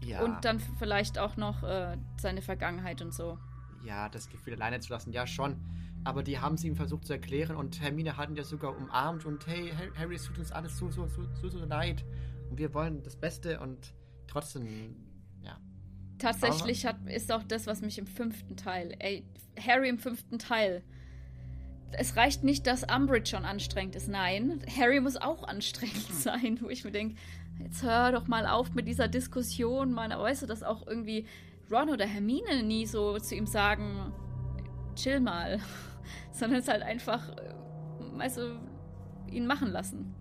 [0.00, 0.22] ja.
[0.22, 3.38] Und dann vielleicht auch noch äh, seine Vergangenheit und so.
[3.84, 5.56] Ja, das Gefühl alleine zu lassen, ja schon.
[6.04, 9.24] Aber die haben sie ihm versucht zu erklären und Hermine hat ihn ja sogar umarmt
[9.24, 12.04] und hey, Harry, es tut uns alles so, so, so, so, so leid.
[12.50, 13.92] Und wir wollen das Beste und
[14.28, 14.94] trotzdem,
[15.42, 15.58] ja.
[16.18, 19.24] Tatsächlich hat, ist auch das, was mich im fünften Teil, ey,
[19.58, 20.84] Harry im fünften Teil
[21.92, 24.08] es reicht nicht, dass Umbridge schon anstrengend ist.
[24.08, 27.16] Nein, Harry muss auch anstrengend sein, wo ich mir denke,
[27.58, 31.26] jetzt hör doch mal auf mit dieser Diskussion, weißt du, dass auch irgendwie
[31.70, 34.12] Ron oder Hermine nie so zu ihm sagen,
[34.94, 35.60] chill mal,
[36.32, 37.54] sondern es halt einfach, äh,
[38.18, 38.60] weißt du,
[39.30, 40.14] ihn machen lassen.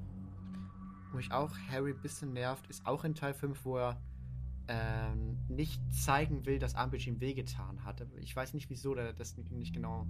[1.12, 4.02] Wo ich auch Harry ein bisschen nervt, ist auch in Teil 5, wo er
[4.68, 8.06] ähm, nicht zeigen will, dass Umbridge ihm wehgetan hat.
[8.20, 10.08] Ich weiß nicht, wieso er das nicht genau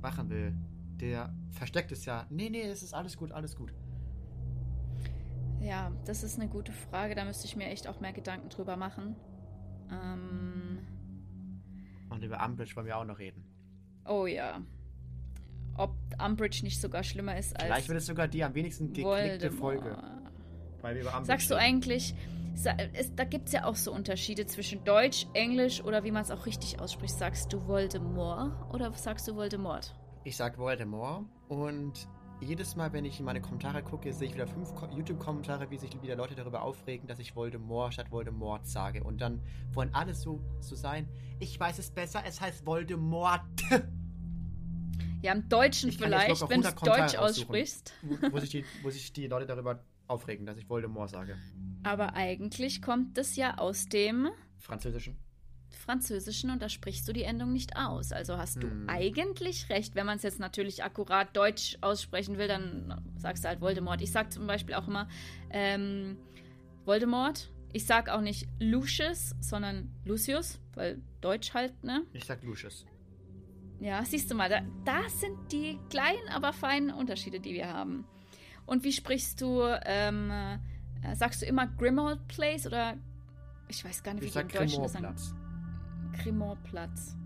[0.00, 0.54] machen will
[1.00, 2.26] der versteckt es ja.
[2.30, 3.72] Nee, nee, es ist alles gut, alles gut.
[5.66, 7.16] Ja, das ist eine gute Frage.
[7.16, 9.16] Da müsste ich mir echt auch mehr Gedanken drüber machen.
[9.90, 10.78] Ähm
[12.08, 13.44] Und über Umbridge wollen wir auch noch reden.
[14.04, 14.60] Oh ja.
[15.76, 15.90] Ob
[16.24, 17.64] Umbridge nicht sogar schlimmer ist als.
[17.64, 19.98] Vielleicht wird es sogar die am wenigsten geklickte Folge.
[20.82, 22.14] Weil wir über Umbridge Sagst du eigentlich,
[23.16, 26.46] da gibt es ja auch so Unterschiede zwischen Deutsch, Englisch oder wie man es auch
[26.46, 27.18] richtig ausspricht.
[27.18, 29.96] Sagst du Voldemort oder sagst du Voldemort?
[30.22, 32.08] Ich sag Voldemort und
[32.40, 35.90] jedes Mal, wenn ich in meine Kommentare gucke, sehe ich wieder fünf YouTube-Kommentare, wie sich
[36.02, 39.02] wieder Leute darüber aufregen, dass ich Voldemort statt Voldemort sage.
[39.02, 39.40] Und dann
[39.72, 41.08] wollen alle so, so sein,
[41.40, 43.42] ich weiß es besser, es heißt Voldemort.
[45.22, 47.94] Ja, im Deutschen vielleicht, wenn du Deutsch aussprichst.
[48.02, 51.36] Wo, wo, sich die, wo sich die Leute darüber aufregen, dass ich Voldemort sage.
[51.82, 54.28] Aber eigentlich kommt es ja aus dem
[54.58, 55.16] Französischen.
[55.70, 58.12] Französischen und da sprichst du die Endung nicht aus.
[58.12, 58.88] Also hast du hm.
[58.88, 59.94] eigentlich recht.
[59.94, 64.00] Wenn man es jetzt natürlich akkurat Deutsch aussprechen will, dann sagst du halt Voldemort.
[64.00, 65.08] Ich sag zum Beispiel auch immer
[65.50, 66.16] ähm,
[66.84, 67.50] Voldemort.
[67.72, 72.02] Ich sag auch nicht Lucius, sondern Lucius, weil Deutsch halt, ne?
[72.12, 72.86] Ich sag Lucius.
[73.80, 78.06] Ja, siehst du mal, da, das sind die kleinen, aber feinen Unterschiede, die wir haben.
[78.64, 82.96] Und wie sprichst du, ähm, äh, sagst du immer Grimald Place oder
[83.68, 85.16] ich weiß gar nicht, wie ich die im Deutschen das sagen.
[86.22, 87.16] Cremortplatz.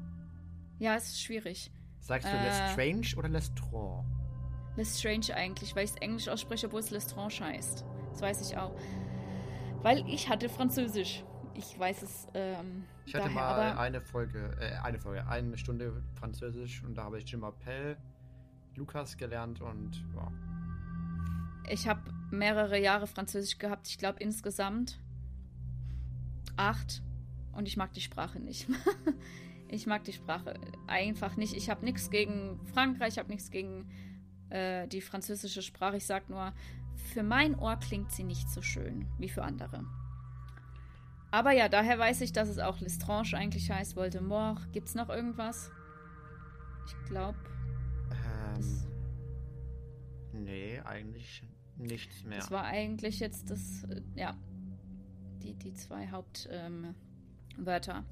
[0.78, 1.70] Ja, es ist schwierig.
[2.00, 4.04] Sagst du äh, Lestrange oder Lestrange?
[4.76, 7.84] Lestrange eigentlich, weil ich es Englisch ausspreche, obwohl es Lestrange heißt.
[8.12, 8.74] Das weiß ich auch.
[9.82, 11.24] Weil ich hatte Französisch.
[11.54, 12.26] Ich weiß es.
[12.34, 17.04] Ähm, ich hatte daher, mal eine Folge, äh, eine Folge, eine Stunde Französisch und da
[17.04, 17.96] habe ich Jim Appel,
[18.76, 20.32] Lukas gelernt und ja.
[21.68, 23.88] Ich habe mehrere Jahre Französisch gehabt.
[23.88, 25.00] Ich glaube insgesamt
[26.56, 27.02] acht.
[27.52, 28.68] Und ich mag die Sprache nicht.
[29.68, 30.54] ich mag die Sprache
[30.86, 31.54] einfach nicht.
[31.54, 33.88] Ich habe nichts gegen Frankreich, ich habe nichts gegen
[34.50, 35.96] äh, die französische Sprache.
[35.96, 36.52] Ich sage nur,
[37.12, 39.84] für mein Ohr klingt sie nicht so schön wie für andere.
[41.30, 44.72] Aber ja, daher weiß ich, dass es auch Lestrange eigentlich heißt, Voldemort.
[44.72, 45.70] Gibt es noch irgendwas?
[46.86, 47.38] Ich glaube.
[48.10, 48.82] Ähm,
[50.32, 51.44] nee, eigentlich
[51.76, 52.38] nichts mehr.
[52.38, 54.36] Das war eigentlich jetzt das, äh, ja,
[55.42, 56.48] die, die zwei Haupt.
[56.50, 56.94] Ähm,
[57.66, 58.04] Wörter.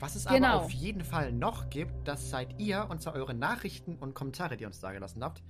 [0.00, 0.48] Was es genau.
[0.48, 4.56] aber auf jeden Fall noch gibt, das seid ihr, und zwar eure Nachrichten und Kommentare,
[4.56, 5.42] die ihr uns da gelassen habt.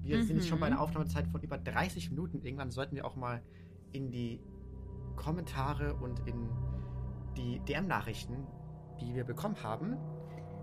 [0.00, 0.22] Wir mhm.
[0.24, 2.42] sind schon bei einer Aufnahmezeit von über 30 Minuten.
[2.42, 3.42] Irgendwann sollten wir auch mal
[3.92, 4.40] in die
[5.16, 6.48] Kommentare und in
[7.36, 8.46] die DM-Nachrichten,
[9.00, 9.96] die wir bekommen haben.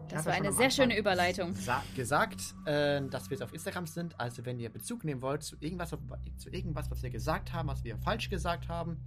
[0.09, 1.55] Das war eine sehr schöne Überleitung.
[1.95, 4.19] gesagt, äh, dass wir jetzt auf Instagram sind.
[4.19, 5.95] Also wenn ihr Bezug nehmen wollt zu irgendwas,
[6.37, 8.99] zu irgendwas, was wir gesagt haben, was wir falsch gesagt haben,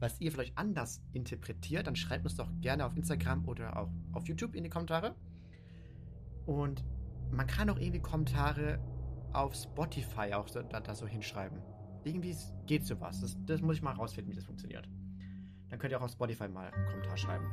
[0.00, 4.26] was ihr vielleicht anders interpretiert, dann schreibt uns doch gerne auf Instagram oder auch auf
[4.26, 5.14] YouTube in die Kommentare.
[6.46, 6.84] Und
[7.30, 8.80] man kann auch irgendwie Kommentare
[9.32, 11.60] auf Spotify auch da, da, so hinschreiben.
[12.04, 12.34] Irgendwie
[12.66, 13.20] geht sowas.
[13.20, 14.88] Das, das muss ich mal rausfinden, wie das funktioniert.
[15.68, 17.46] Dann könnt ihr auch auf Spotify mal einen Kommentar schreiben.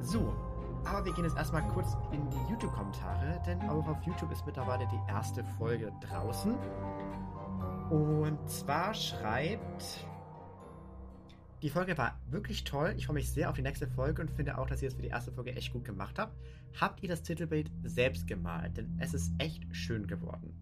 [0.00, 0.47] So,
[0.88, 4.86] aber wir gehen jetzt erstmal kurz in die YouTube-Kommentare, denn auch auf YouTube ist mittlerweile
[4.88, 6.54] die erste Folge draußen.
[7.90, 10.06] Und zwar schreibt.
[11.60, 12.94] Die Folge war wirklich toll.
[12.96, 15.02] Ich freue mich sehr auf die nächste Folge und finde auch, dass ihr es für
[15.02, 16.36] die erste Folge echt gut gemacht habt.
[16.80, 18.76] Habt ihr das Titelbild selbst gemalt?
[18.76, 20.54] Denn es ist echt schön geworden.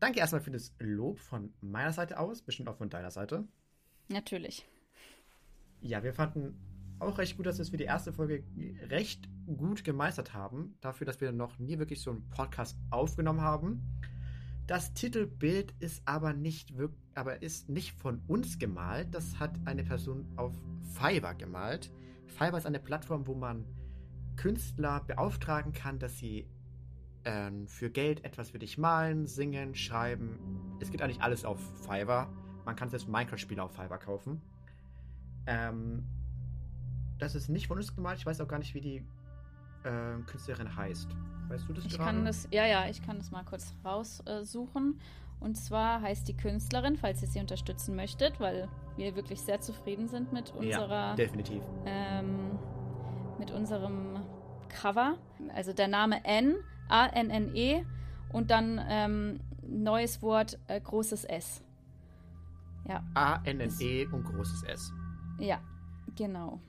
[0.00, 3.44] Danke erstmal für das Lob von meiner Seite aus, bestimmt auch von deiner Seite.
[4.08, 4.66] Natürlich.
[5.80, 6.56] Ja, wir fanden
[7.00, 8.44] auch recht gut, dass wir die erste Folge
[8.88, 10.76] recht gut gemeistert haben.
[10.80, 13.82] Dafür, dass wir noch nie wirklich so einen Podcast aufgenommen haben.
[14.66, 19.08] Das Titelbild ist aber nicht wirklich, aber ist nicht von uns gemalt.
[19.12, 20.52] Das hat eine Person auf
[20.94, 21.90] Fiverr gemalt.
[22.26, 23.64] Fiverr ist eine Plattform, wo man
[24.36, 26.46] Künstler beauftragen kann, dass sie
[27.24, 30.38] äh, für Geld etwas für dich malen, singen, schreiben.
[30.80, 32.28] Es gibt eigentlich alles auf Fiverr.
[32.64, 34.42] Man kann selbst Minecraft-Spiele auf Fiverr kaufen.
[35.46, 36.04] Ähm,
[37.18, 38.18] das ist nicht von uns gemalt.
[38.18, 38.96] Ich weiß auch gar nicht, wie die
[39.84, 41.08] äh, Künstlerin heißt.
[41.48, 42.04] Weißt du das ich gerade?
[42.04, 45.00] Kann das, ja, ja, ich kann das mal kurz raussuchen.
[45.40, 50.08] Und zwar heißt die Künstlerin, falls ihr sie unterstützen möchtet, weil wir wirklich sehr zufrieden
[50.08, 51.10] sind mit unserer.
[51.10, 51.62] Ja, definitiv.
[51.86, 52.58] Ähm,
[53.38, 54.20] mit unserem
[54.68, 55.16] Cover.
[55.54, 56.56] Also der Name N,
[56.88, 57.84] A-N-N-E
[58.32, 61.62] und dann ähm, neues Wort, äh, großes S.
[62.88, 63.04] Ja.
[63.14, 64.92] A-N-N-E und großes S.
[65.38, 65.60] Ja.
[66.16, 66.60] Genau.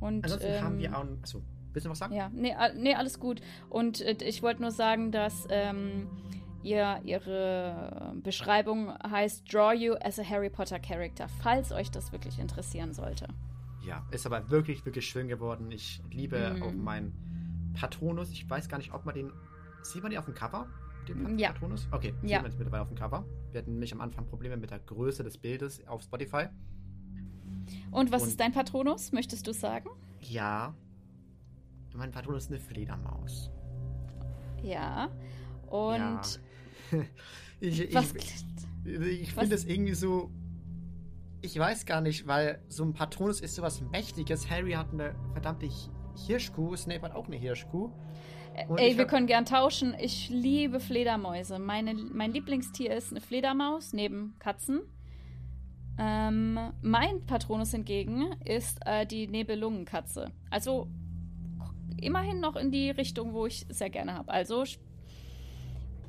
[0.00, 1.04] Und, Ansonsten ähm, haben wir auch.
[1.22, 1.42] Achso,
[1.72, 2.14] willst du was sagen?
[2.14, 3.40] Ja, nee, nee alles gut.
[3.70, 6.08] Und äh, ich wollte nur sagen, dass ähm,
[6.62, 12.38] ihr, ihre Beschreibung heißt Draw You as a Harry Potter Character, falls euch das wirklich
[12.38, 13.28] interessieren sollte.
[13.86, 15.70] Ja, ist aber wirklich, wirklich schön geworden.
[15.70, 16.62] Ich liebe mhm.
[16.62, 18.30] auch meinen Patronus.
[18.30, 19.30] Ich weiß gar nicht, ob man den.
[19.82, 20.66] Sieht man den auf dem Cover?
[21.04, 21.52] dem Pat Ja.
[21.52, 21.86] Patronus?
[21.90, 22.40] Okay, Ja.
[22.40, 23.24] wir jetzt mittlerweile auf dem Cover.
[23.52, 26.46] Wir hatten nämlich am Anfang Probleme mit der Größe des Bildes auf Spotify.
[27.90, 29.88] Und was Und- ist dein Patronus, möchtest du sagen?
[30.20, 30.74] Ja.
[31.94, 33.50] Mein Patronus ist eine Fledermaus.
[34.62, 35.08] Ja.
[35.68, 36.20] Und ja.
[37.60, 38.12] ich ich, was.
[38.84, 40.30] ich finde es irgendwie so.
[41.42, 44.48] Ich weiß gar nicht, weil so ein Patronus ist sowas Mächtiges.
[44.50, 45.90] Harry hat eine verdammte Hi-
[46.26, 47.90] Hirschkuh, Snape hat auch eine Hirschkuh.
[48.68, 49.94] Und Ey, wir können gern tauschen.
[50.00, 51.58] Ich liebe Fledermäuse.
[51.58, 54.80] Meine, mein Lieblingstier ist eine Fledermaus neben Katzen.
[55.96, 60.32] Ähm, mein Patronus hingegen ist äh, die Nebelungenkatze.
[60.50, 60.88] Also
[62.00, 64.30] immerhin noch in die Richtung, wo ich sehr gerne habe.
[64.32, 64.64] Also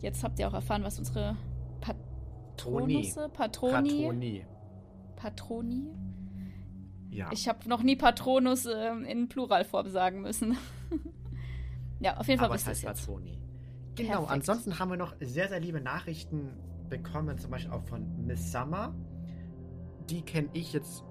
[0.01, 1.38] jetzt habt ihr auch erfahren, was unsere
[1.81, 4.45] Patronusse, Patroni, Patroni.
[5.15, 5.88] Patroni.
[7.11, 7.29] Ja.
[7.31, 10.57] Ich habe noch nie Patronus ähm, in Pluralform sagen müssen.
[11.99, 13.05] ja, auf jeden Fall Aber es ihr heißt jetzt.
[13.05, 13.38] Patroni.
[13.95, 14.31] Genau, Perfekt.
[14.31, 16.49] ansonsten haben wir noch sehr, sehr liebe Nachrichten
[16.89, 18.93] bekommen, zum Beispiel auch von Miss Summer.
[20.10, 21.03] Die kenne ich jetzt.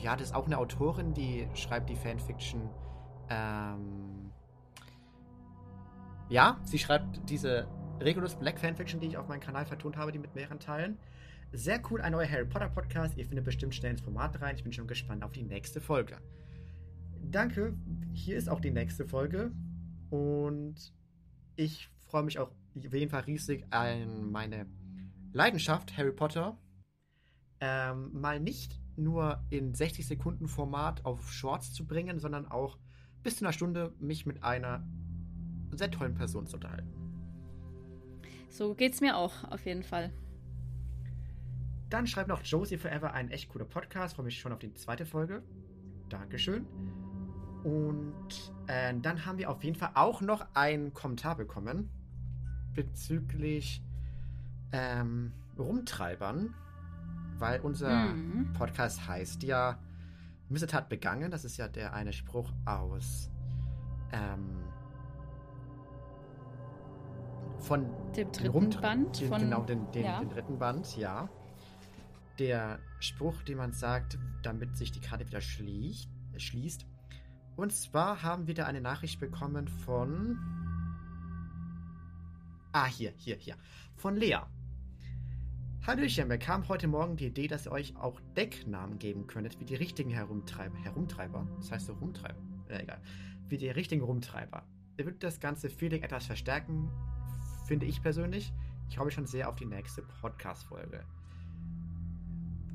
[0.00, 2.70] Ja, das ist auch eine Autorin, die schreibt die Fanfiction.
[3.28, 4.30] Ähm,
[6.28, 7.68] ja, sie schreibt diese
[8.00, 10.98] Regulus Black Fanfiction, die ich auf meinem Kanal vertont habe, die mit mehreren Teilen.
[11.52, 13.16] Sehr cool, ein neuer Harry Potter Podcast.
[13.16, 14.54] Ihr findet bestimmt schnell ins Format rein.
[14.54, 16.18] Ich bin schon gespannt auf die nächste Folge.
[17.22, 17.74] Danke,
[18.14, 19.52] hier ist auch die nächste Folge.
[20.10, 20.92] Und
[21.56, 24.66] ich freue mich auch auf jeden Fall riesig an meine
[25.32, 26.56] Leidenschaft, Harry Potter.
[27.60, 32.78] Ähm, mal nicht nur in 60 Sekunden Format auf Shorts zu bringen, sondern auch
[33.22, 34.86] bis zu einer Stunde mich mit einer
[35.72, 36.90] sehr tollen Person zu unterhalten.
[38.48, 40.12] So geht's mir auch, auf jeden Fall.
[41.88, 44.16] Dann schreibt noch Josie Forever ein echt cooler Podcast.
[44.16, 45.42] Freue mich schon auf die zweite Folge.
[46.08, 46.66] Dankeschön.
[47.64, 51.90] Und äh, dann haben wir auf jeden Fall auch noch einen Kommentar bekommen
[52.74, 53.82] bezüglich
[54.72, 56.54] ähm, Rumtreibern,
[57.40, 58.52] weil unser Mhm.
[58.52, 59.78] Podcast heißt ja
[60.48, 61.30] Missetat begangen.
[61.30, 63.30] Das ist ja der eine Spruch aus
[64.12, 64.64] ähm,
[67.58, 67.86] von
[68.16, 69.40] Dem dritten Rumtre- Band den, von.
[69.40, 70.18] genau, den, den, ja.
[70.20, 71.28] den dritten Band, ja.
[72.38, 76.08] Der Spruch, den man sagt, damit sich die Karte wieder schließt.
[76.38, 76.86] schließt.
[77.56, 80.38] Und zwar haben wir da eine Nachricht bekommen von.
[82.72, 83.56] Ah, hier, hier, hier.
[83.96, 84.38] Von Lea.
[85.86, 89.64] Hallöchen, mir kam heute Morgen die Idee, dass ihr euch auch Decknamen geben könntet, wie
[89.64, 90.76] die richtigen Herumtreiber.
[90.76, 91.48] Herumtreiber?
[91.56, 92.38] Das heißt so Rumtreiber.
[92.68, 93.00] Äh, egal.
[93.48, 94.62] Wie die richtigen Rumtreiber.
[94.98, 96.90] Ihr würdet das ganze Feeling etwas verstärken,
[97.66, 98.52] finde ich persönlich.
[98.90, 101.02] Ich mich schon sehr auf die nächste Podcast-Folge.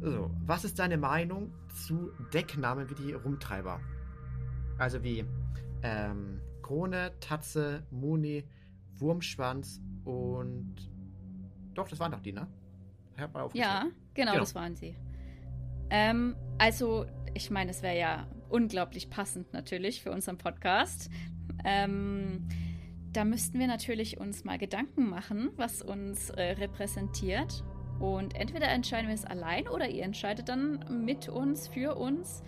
[0.01, 1.53] So, was ist deine Meinung
[1.85, 3.81] zu Decknamen wie die Rumtreiber?
[4.79, 5.23] Also wie
[5.83, 8.45] ähm, Krone, Tatze, Muni,
[8.95, 10.89] Wurmschwanz und.
[11.75, 12.47] Doch, das waren doch die, ne?
[13.17, 13.55] Aufgezählt.
[13.55, 13.81] Ja,
[14.13, 14.39] genau, Genau.
[14.39, 14.95] das waren sie.
[15.89, 21.09] Ähm, also, ich meine, es wäre ja unglaublich passend natürlich für unseren Podcast.
[21.63, 22.47] Ähm,
[23.11, 27.63] da müssten wir natürlich uns mal Gedanken machen, was uns äh, repräsentiert.
[27.99, 32.43] Und entweder entscheiden wir es allein oder ihr entscheidet dann mit uns, für uns,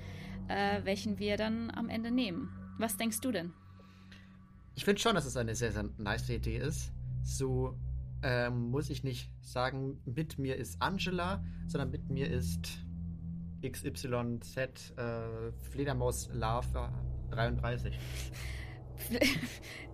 [0.49, 2.49] äh, welchen wir dann am Ende nehmen.
[2.77, 3.53] Was denkst du denn?
[4.75, 6.91] Ich finde schon, dass es eine sehr, sehr nice Idee ist.
[7.23, 7.75] So
[8.23, 12.79] ähm, muss ich nicht sagen, mit mir ist Angela, sondern mit mir ist
[13.61, 14.57] XYZ
[14.97, 16.93] äh, Fledermaus Lava
[17.31, 17.97] 33.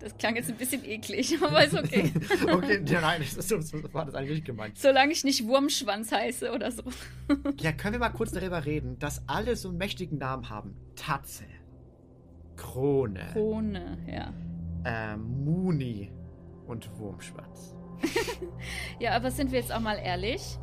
[0.00, 2.12] Das klang jetzt ein bisschen eklig, aber ist okay.
[2.52, 4.78] okay, ja, nein, das so so war das eigentlich nicht gemeint.
[4.78, 6.82] Solange ich nicht Wurmschwanz heiße oder so.
[7.60, 10.76] Ja, können wir mal kurz darüber reden, dass alle so einen mächtigen Namen haben?
[10.96, 11.44] Tatze,
[12.56, 14.32] Krone, Krone, ja.
[14.84, 16.10] ähm, Muni
[16.66, 17.73] und Wurmschwanz.
[19.00, 20.58] Ja, aber sind wir jetzt auch mal ehrlich?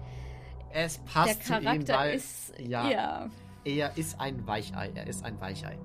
[0.74, 2.54] Es Der passt zu ihm, Charakter weil ist.
[2.60, 2.90] ja.
[2.90, 3.30] ja.
[3.66, 4.92] er ist ein Weichei.
[4.96, 5.78] Er ist ein Weichei.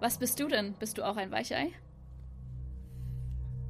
[0.00, 0.74] Was bist du denn?
[0.74, 1.72] Bist du auch ein Weichei?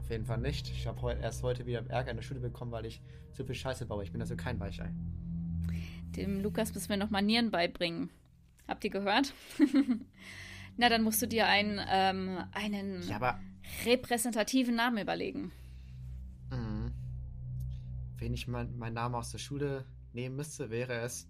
[0.00, 0.70] Auf jeden Fall nicht.
[0.70, 3.00] Ich habe heu erst heute wieder Ärger in der Schule bekommen, weil ich
[3.32, 4.02] so viel Scheiße baue.
[4.04, 4.90] Ich bin also kein Weichei.
[6.16, 8.11] Dem Lukas müssen wir noch Manieren beibringen.
[8.66, 9.32] Habt ihr gehört?
[10.76, 13.40] Na, dann musst du dir einen, ähm, einen Ja,
[13.84, 15.52] repräsentativen Namen überlegen.
[18.20, 21.28] Wenn ich mein, meinen Namen aus der Schule nehmen müsste, wäre es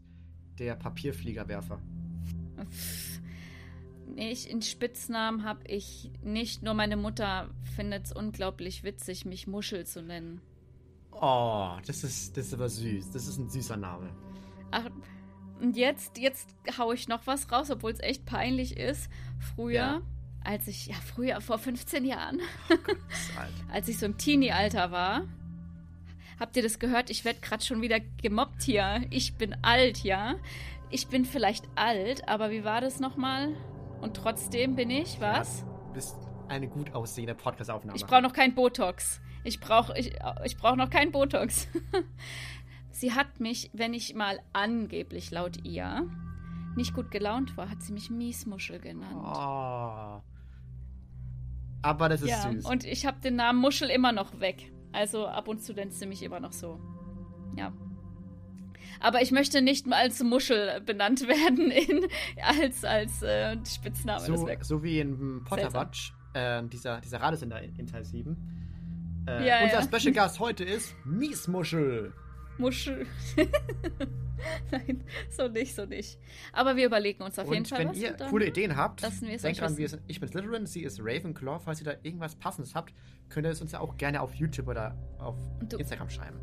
[0.58, 1.80] der Papierfliegerwerfer.
[4.16, 6.62] Ich, in Spitznamen habe ich nicht.
[6.62, 10.40] Nur meine Mutter findet es unglaublich witzig, mich Muschel zu nennen.
[11.12, 13.10] Oh, das ist, das ist aber süß.
[13.12, 14.10] Das ist ein süßer Name.
[14.72, 14.90] Ach,
[15.60, 19.08] und jetzt, jetzt hau ich noch was raus, obwohl es echt peinlich ist.
[19.54, 20.02] Früher, Ja.
[20.44, 22.96] als ich, ja, früher, vor 15 Jahren, Oh Gott,
[23.72, 25.22] als ich so im Teenie-Alter war.
[26.40, 27.10] Habt ihr das gehört?
[27.10, 29.04] Ich werde gerade schon wieder gemobbt hier.
[29.10, 30.36] Ich bin alt, ja.
[30.88, 33.54] Ich bin vielleicht alt, aber wie war das nochmal?
[34.00, 35.66] Und trotzdem bin ich, was?
[35.88, 36.16] Du bist
[36.48, 37.94] eine gut aussehende Podcast-Aufnahme.
[37.94, 39.20] Ich brauche noch kein Botox.
[39.44, 40.14] Ich brauche ich,
[40.44, 41.68] ich brauch noch kein Botox.
[42.90, 46.08] sie hat mich, wenn ich mal angeblich laut ihr
[46.74, 49.22] nicht gut gelaunt war, hat sie mich Miesmuschel genannt.
[49.22, 50.22] Oh.
[51.82, 52.64] Aber das ist ja, süß.
[52.64, 54.72] und ich habe den Namen Muschel immer noch weg.
[54.92, 56.80] Also ab und zu nennt sie mich immer noch so.
[57.56, 57.72] Ja.
[59.00, 62.06] Aber ich möchte nicht mal als Muschel benannt werden in,
[62.42, 64.20] als, als äh, Spitzname.
[64.20, 65.42] so, so wie in.
[65.44, 68.36] Potterwatch, äh, dieser, dieser Radiosender in, in Teil 7.
[69.26, 69.82] Äh, Ja, unser ja.
[69.82, 72.12] Special Gast heute ist Miesmuschel.
[72.60, 73.06] Muschel.
[74.70, 76.18] Nein, so nicht, so nicht.
[76.52, 77.96] Aber wir überlegen uns auf jeden Und Fall wenn was.
[77.98, 80.98] ihr coole Ideen habt, lassen wir es denkt dran, sind, ich bin Slytherin, sie ist
[81.00, 81.60] Ravenclaw.
[81.60, 82.94] Falls ihr da irgendwas Passendes habt,
[83.28, 85.36] könnt ihr es uns ja auch gerne auf YouTube oder auf
[85.68, 86.38] Du- Instagram schreiben.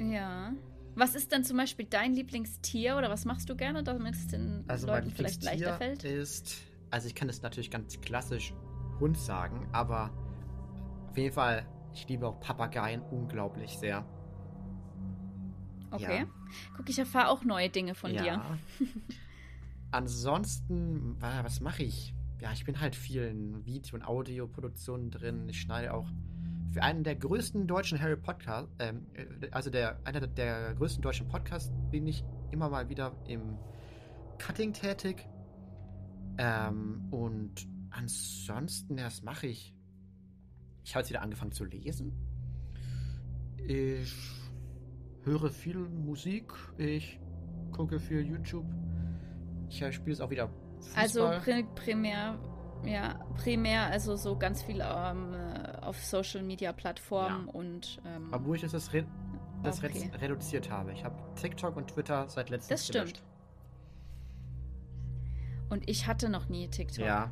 [0.00, 0.52] Ja.
[0.96, 4.64] Was ist denn zum Beispiel dein Lieblingstier oder was machst du gerne, damit es den
[4.66, 6.02] Also Leuten vielleicht leichter fällt?
[6.02, 6.56] ist,
[6.90, 8.52] also ich kann es natürlich ganz klassisch
[8.98, 10.10] Hund sagen, aber
[11.08, 14.04] auf jeden Fall, ich liebe auch Papageien unglaublich sehr.
[15.90, 16.20] Okay.
[16.20, 16.26] Ja.
[16.76, 18.22] Guck, ich erfahre auch neue Dinge von ja.
[18.22, 18.58] dir.
[19.90, 22.14] Ansonsten, wa- was mache ich?
[22.40, 25.48] Ja, ich bin halt viel in Video- und Audioproduktionen drin.
[25.48, 26.08] Ich schneide auch
[26.72, 31.26] für einen der größten deutschen Harry Podcast, ähm, äh, also der einer der größten deutschen
[31.28, 33.56] Podcasts, bin ich immer mal wieder im
[34.38, 35.26] Cutting tätig.
[36.36, 39.74] Ähm, und ansonsten, ja, was mache ich?
[40.84, 42.12] Ich habe jetzt wieder angefangen zu lesen.
[43.66, 44.14] Ich
[45.28, 46.52] höre viel Musik.
[46.78, 47.20] Ich
[47.72, 48.66] gucke viel YouTube.
[49.68, 50.48] Ich spiele es auch wieder.
[50.80, 51.02] Fußball.
[51.02, 52.38] Also pri primär,
[52.84, 57.52] ja, primär, also so ganz viel ähm, äh, auf Social Media Plattformen Ja.
[57.52, 59.04] und ähm, Obwohl ich das, re
[59.62, 60.10] das re- Okay.
[60.20, 60.92] reduziert habe.
[60.92, 63.22] Ich habe TikTok und Twitter seit letztem Das stimmt.
[65.68, 67.04] und ich hatte noch nie TikTok.
[67.04, 67.30] Ja.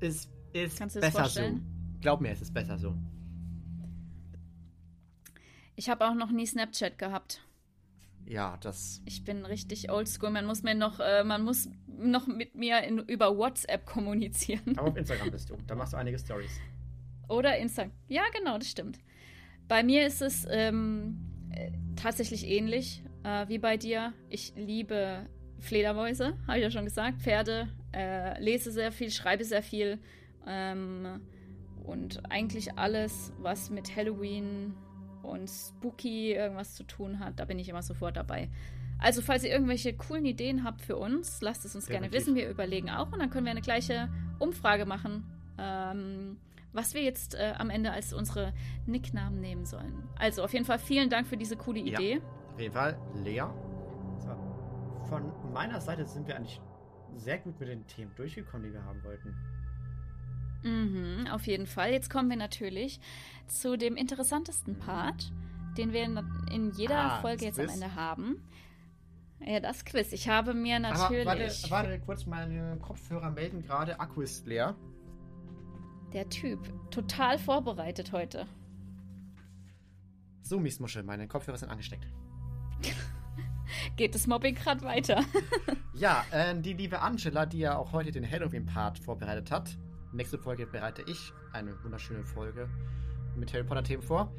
[0.00, 1.18] Ist, ist Kannst du besser so.
[1.20, 1.96] vorstellen?
[2.00, 2.94] Glaub mir, es ist besser so.
[5.76, 7.40] Ich habe auch noch nie Snapchat gehabt.
[8.26, 9.02] Ja, das.
[9.04, 10.30] Ich bin richtig oldschool.
[10.30, 14.78] Man muss mir noch, äh, man muss noch mit mir in, über WhatsApp kommunizieren.
[14.78, 15.56] Aber auf Instagram bist du.
[15.66, 16.58] Da machst du einige Stories.
[17.28, 17.92] Oder Instagram.
[18.08, 18.98] Ja, genau, das stimmt.
[19.68, 21.18] Bei mir ist es ähm,
[21.50, 24.12] äh, tatsächlich ähnlich äh, wie bei dir.
[24.28, 25.26] Ich liebe
[25.58, 27.20] Fledermäuse, habe ich ja schon gesagt.
[27.20, 29.98] Pferde, äh, lese sehr viel, schreibe sehr viel.
[30.46, 31.20] Ähm,
[31.84, 34.74] und eigentlich alles, was mit Halloween
[35.24, 38.48] und Spooky irgendwas zu tun hat, da bin ich immer sofort dabei.
[38.98, 42.28] Also, falls ihr irgendwelche coolen Ideen habt für uns, lasst es uns gerne Definitiv.
[42.28, 42.36] wissen.
[42.36, 44.08] Wir überlegen auch und dann können wir eine gleiche
[44.38, 45.24] Umfrage machen,
[45.58, 46.36] ähm,
[46.72, 48.52] was wir jetzt äh, am Ende als unsere
[48.86, 50.04] Nicknamen nehmen sollen.
[50.16, 51.98] Also, auf jeden Fall vielen Dank für diese coole Ja.
[51.98, 52.20] Idee.
[52.52, 53.42] Auf jeden Fall, Lea.
[54.18, 54.28] So.
[55.08, 56.60] Von meiner Seite sind wir eigentlich
[57.16, 59.34] sehr gut mit den Themen durchgekommen, die wir haben wollten.
[60.64, 61.92] Mhm, auf jeden Fall.
[61.92, 62.98] Jetzt kommen wir natürlich
[63.46, 65.30] zu dem interessantesten Part,
[65.78, 66.18] den wir in,
[66.50, 67.74] in jeder Ah, Folge jetzt am Quiz.
[67.74, 68.42] Ende haben.
[69.40, 70.12] Ja, das Quiz.
[70.12, 74.74] Ich habe mir Aber natürlich warte, warte kurz, meine Kopfhörer melden gerade, Akku ist leer.
[76.14, 78.46] der Typ total vorbereitet heute.
[80.42, 82.06] So, Miesmuschel, meine Kopfhörer sind angesteckt.
[83.96, 85.24] Geht das Mobbing gerade weiter?
[85.94, 89.76] Ja, äh, die liebe Angela, die ja auch heute den Halloween-Part vorbereitet hat.
[90.14, 92.68] Nächste Folge bereite ich eine wunderschöne Folge
[93.34, 94.32] mit Harry Potter-Themen vor.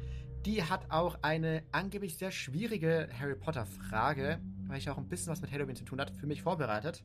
[0.46, 5.42] Die hat auch eine angeblich sehr schwierige Harry Potter-Frage, weil ich auch ein bisschen was
[5.42, 7.04] mit Halloween zu tun hat, für mich vorbereitet.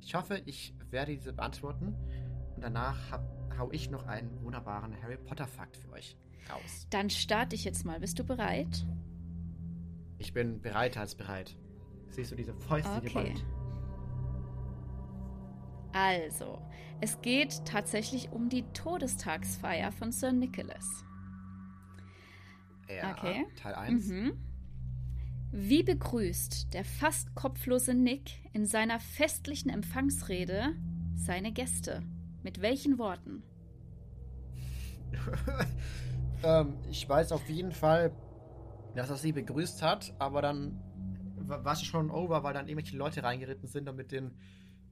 [0.00, 1.96] Ich hoffe, ich werde diese beantworten.
[2.54, 3.22] Und danach hab,
[3.58, 6.16] hau ich noch einen wunderbaren Harry Potter-Fakt für euch
[6.48, 6.86] raus.
[6.90, 7.98] Dann starte ich jetzt mal.
[7.98, 8.86] Bist du bereit?
[10.18, 11.56] Ich bin bereiter als bereit.
[12.10, 13.08] Siehst du diese Fäuste Okay.
[13.08, 13.44] geballt?
[15.92, 16.60] Also,
[17.00, 21.04] es geht tatsächlich um die Todestagsfeier von Sir Nicholas.
[22.88, 23.46] Ja, Okay.
[23.56, 24.06] Teil 1.
[24.08, 24.32] Mhm.
[25.50, 30.74] Wie begrüßt der fast kopflose Nick in seiner festlichen Empfangsrede
[31.14, 32.02] seine Gäste?
[32.42, 33.42] Mit welchen Worten?
[36.44, 38.12] ähm, ich weiß auf jeden Fall,
[38.94, 40.78] dass er sie begrüßt hat, aber dann
[41.36, 44.32] wa- war es schon over, weil dann irgendwelche Leute reingeritten sind und mit den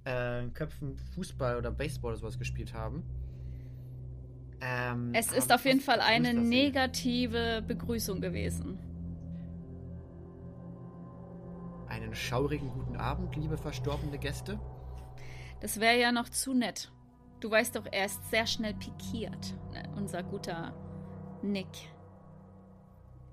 [0.07, 3.03] äh, Köpfen Fußball oder Baseball oder sowas gespielt haben.
[4.61, 8.79] Ähm, Es ist auf jeden Fall eine negative Begrüßung gewesen.
[11.89, 14.59] Einen schaurigen guten Abend, liebe verstorbene Gäste.
[15.61, 16.93] Das wäre ja noch zu nett.
[17.41, 20.75] Du weißt doch, er ist sehr schnell pikiert, ne, unser guter
[21.43, 21.69] Nick.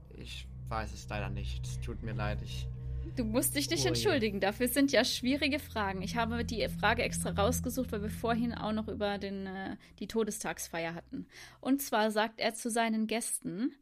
[0.10, 1.66] Ich weiß es leider nicht.
[1.66, 2.42] Es tut mir leid.
[2.42, 2.68] Ich.
[3.16, 4.40] Du musst dich nicht Oh entschuldigen.
[4.40, 6.02] Dafür sind ja schwierige Fragen.
[6.02, 10.08] Ich habe die Frage extra rausgesucht, weil wir vorhin auch noch über den, äh, die
[10.08, 11.28] Todestagsfeier hatten.
[11.62, 13.74] Und zwar sagt er zu seinen Gästen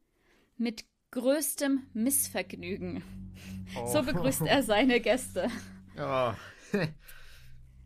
[0.58, 3.04] mit größtem Missvergnügen.
[3.88, 4.04] So Oh.
[4.04, 5.50] begrüßt er seine Gäste.
[5.98, 6.34] Oh.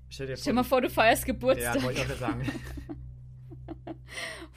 [0.09, 2.51] Stell dir Stell dir mal vor, du feierst Ja, Geburtstag wollte ich auch sagen.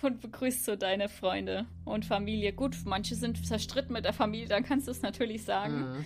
[0.03, 2.53] und begrüßt so deine Freunde und Familie.
[2.53, 5.81] Gut, manche sind zerstritten mit der Familie, dann kannst du es natürlich sagen.
[5.99, 6.05] Mhm.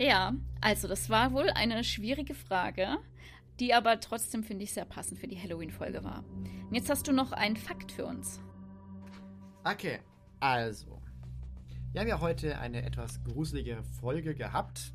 [0.00, 0.32] Ja,
[0.62, 2.96] also das war wohl eine schwierige Frage,
[3.58, 6.24] die aber trotzdem, finde ich, sehr passend für die Halloween-Folge war.
[6.68, 8.40] Und jetzt hast du noch einen Fakt für uns.
[9.62, 9.98] Okay,
[10.40, 11.02] also.
[11.92, 14.94] Wir haben ja heute eine etwas gruseligere Folge gehabt.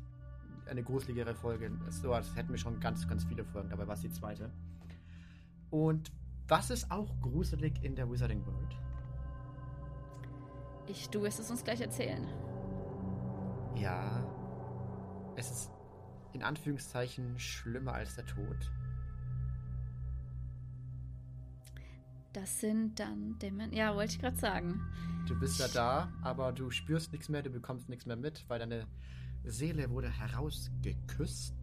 [0.68, 1.70] Eine gruseligere Folge.
[1.88, 3.70] So, als hätten wir schon ganz, ganz viele Folgen.
[3.70, 4.50] Dabei war es die zweite.
[5.70, 6.10] Und
[6.48, 8.76] was ist auch gruselig in der Wizarding World?
[10.88, 12.26] Ich, du wirst es uns gleich erzählen.
[13.76, 14.35] Ja.
[15.36, 15.70] Es ist
[16.32, 18.72] in Anführungszeichen schlimmer als der Tod.
[22.32, 23.72] Das sind dann Dämonen.
[23.72, 24.80] Ja, wollte ich gerade sagen.
[25.26, 28.58] Du bist ja da, aber du spürst nichts mehr, du bekommst nichts mehr mit, weil
[28.58, 28.86] deine
[29.44, 31.54] Seele wurde herausgeküsst.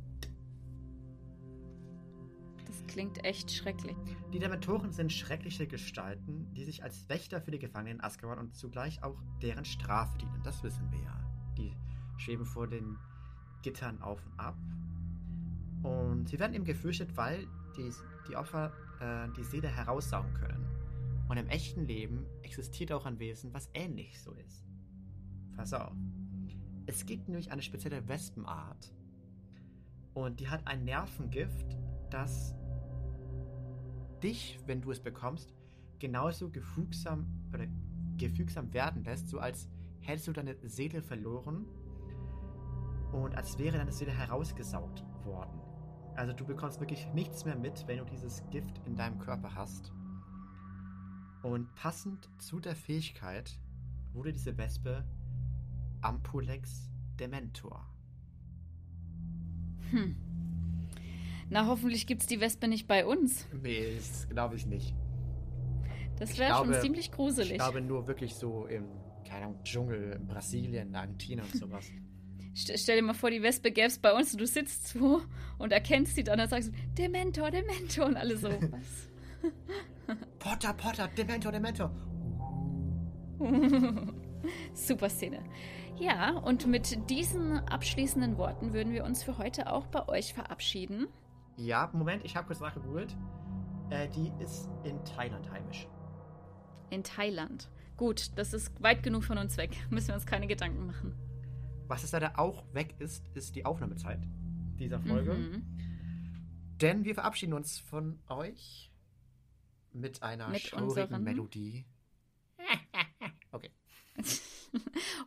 [2.65, 3.95] Das klingt echt schrecklich.
[4.33, 8.55] Die Dementoren sind schreckliche Gestalten, die sich als Wächter für die Gefangenen in Azkaban und
[8.55, 10.41] zugleich auch deren Strafe dienen.
[10.43, 11.19] Das wissen wir ja.
[11.55, 11.75] Die
[12.17, 12.97] schweben vor den
[13.63, 14.55] Gittern auf und ab.
[15.81, 17.91] Und sie werden eben gefürchtet, weil die,
[18.29, 20.65] die Opfer äh, die Seele heraussaugen können.
[21.27, 24.63] Und im echten Leben existiert auch ein Wesen, was ähnlich so ist.
[25.55, 25.93] Pass auf.
[26.85, 28.93] Es gibt nämlich eine spezielle Wespenart.
[30.13, 31.77] Und die hat ein Nervengift,
[32.09, 32.53] das
[34.21, 35.53] dich, wenn du es bekommst,
[35.99, 37.65] genauso gefügsam oder
[38.17, 39.69] gefügsam werden lässt, so als
[40.01, 41.65] hättest du deine Seele verloren
[43.13, 45.61] und als wäre deine Seele herausgesaugt worden.
[46.15, 49.91] Also du bekommst wirklich nichts mehr mit, wenn du dieses Gift in deinem Körper hast.
[51.43, 53.59] Und passend zu der Fähigkeit
[54.13, 55.05] wurde diese Wespe
[56.01, 56.89] Ampulex
[57.19, 57.85] Dementor.
[59.91, 60.15] Hm.
[61.49, 63.45] Na, hoffentlich gibt's die Wespe nicht bei uns.
[63.61, 64.95] Nee, das glaube ich nicht.
[66.17, 67.51] Das wäre schon ziemlich gruselig.
[67.51, 68.85] Ich glaube nur wirklich so im,
[69.27, 71.91] keine Ahnung, Dschungel, in Brasilien, Argentinien und sowas.
[72.55, 75.21] St stell dir mal vor, die Wespe gäb's bei uns und du sitzt so
[75.57, 78.49] und erkennst sie dann und sagst du, Dementor, Dementor und alle so.
[78.71, 79.09] Was?
[80.39, 81.91] Potter, Potter, Dementor, Dementor.
[84.73, 85.43] Super Szene.
[85.97, 91.07] Ja, und mit diesen abschließenden Worten würden wir uns für heute auch bei euch verabschieden.
[91.55, 93.15] Ja, Moment, ich habe kurz nachgegoogelt.
[93.89, 95.87] Äh, die ist in Thailand heimisch.
[96.89, 97.69] In Thailand.
[97.95, 99.77] Gut, das ist weit genug von uns weg.
[99.89, 101.15] Müssen wir uns keine Gedanken machen.
[101.87, 104.19] Was es leider auch weg ist, ist die Aufnahmezeit
[104.79, 105.33] dieser Folge.
[105.33, 105.63] Mhm.
[106.81, 108.91] Denn wir verabschieden uns von euch
[109.91, 111.85] mit einer Mit schaurigen unseren- Melodie.
[113.51, 113.71] okay,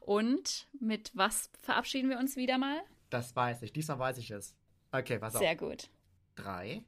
[0.00, 2.80] Und mit was verabschieden wir uns wieder mal?
[3.10, 3.72] das weiß ich.
[3.72, 4.56] Diesmal weiß ich es.
[4.90, 5.40] Okay, pass auf.
[5.40, 5.90] Sehr gut.
[6.34, 6.82] Drei,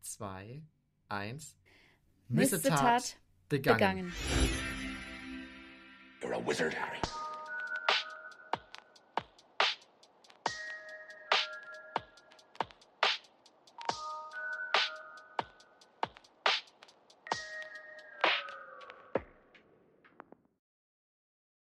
[0.00, 0.62] zwei,
[1.08, 1.56] eins.
[2.28, 3.16] Missetat
[3.48, 4.10] begangen.
[4.10, 4.12] begangen.
[6.20, 6.98] You're a wizard, Harry.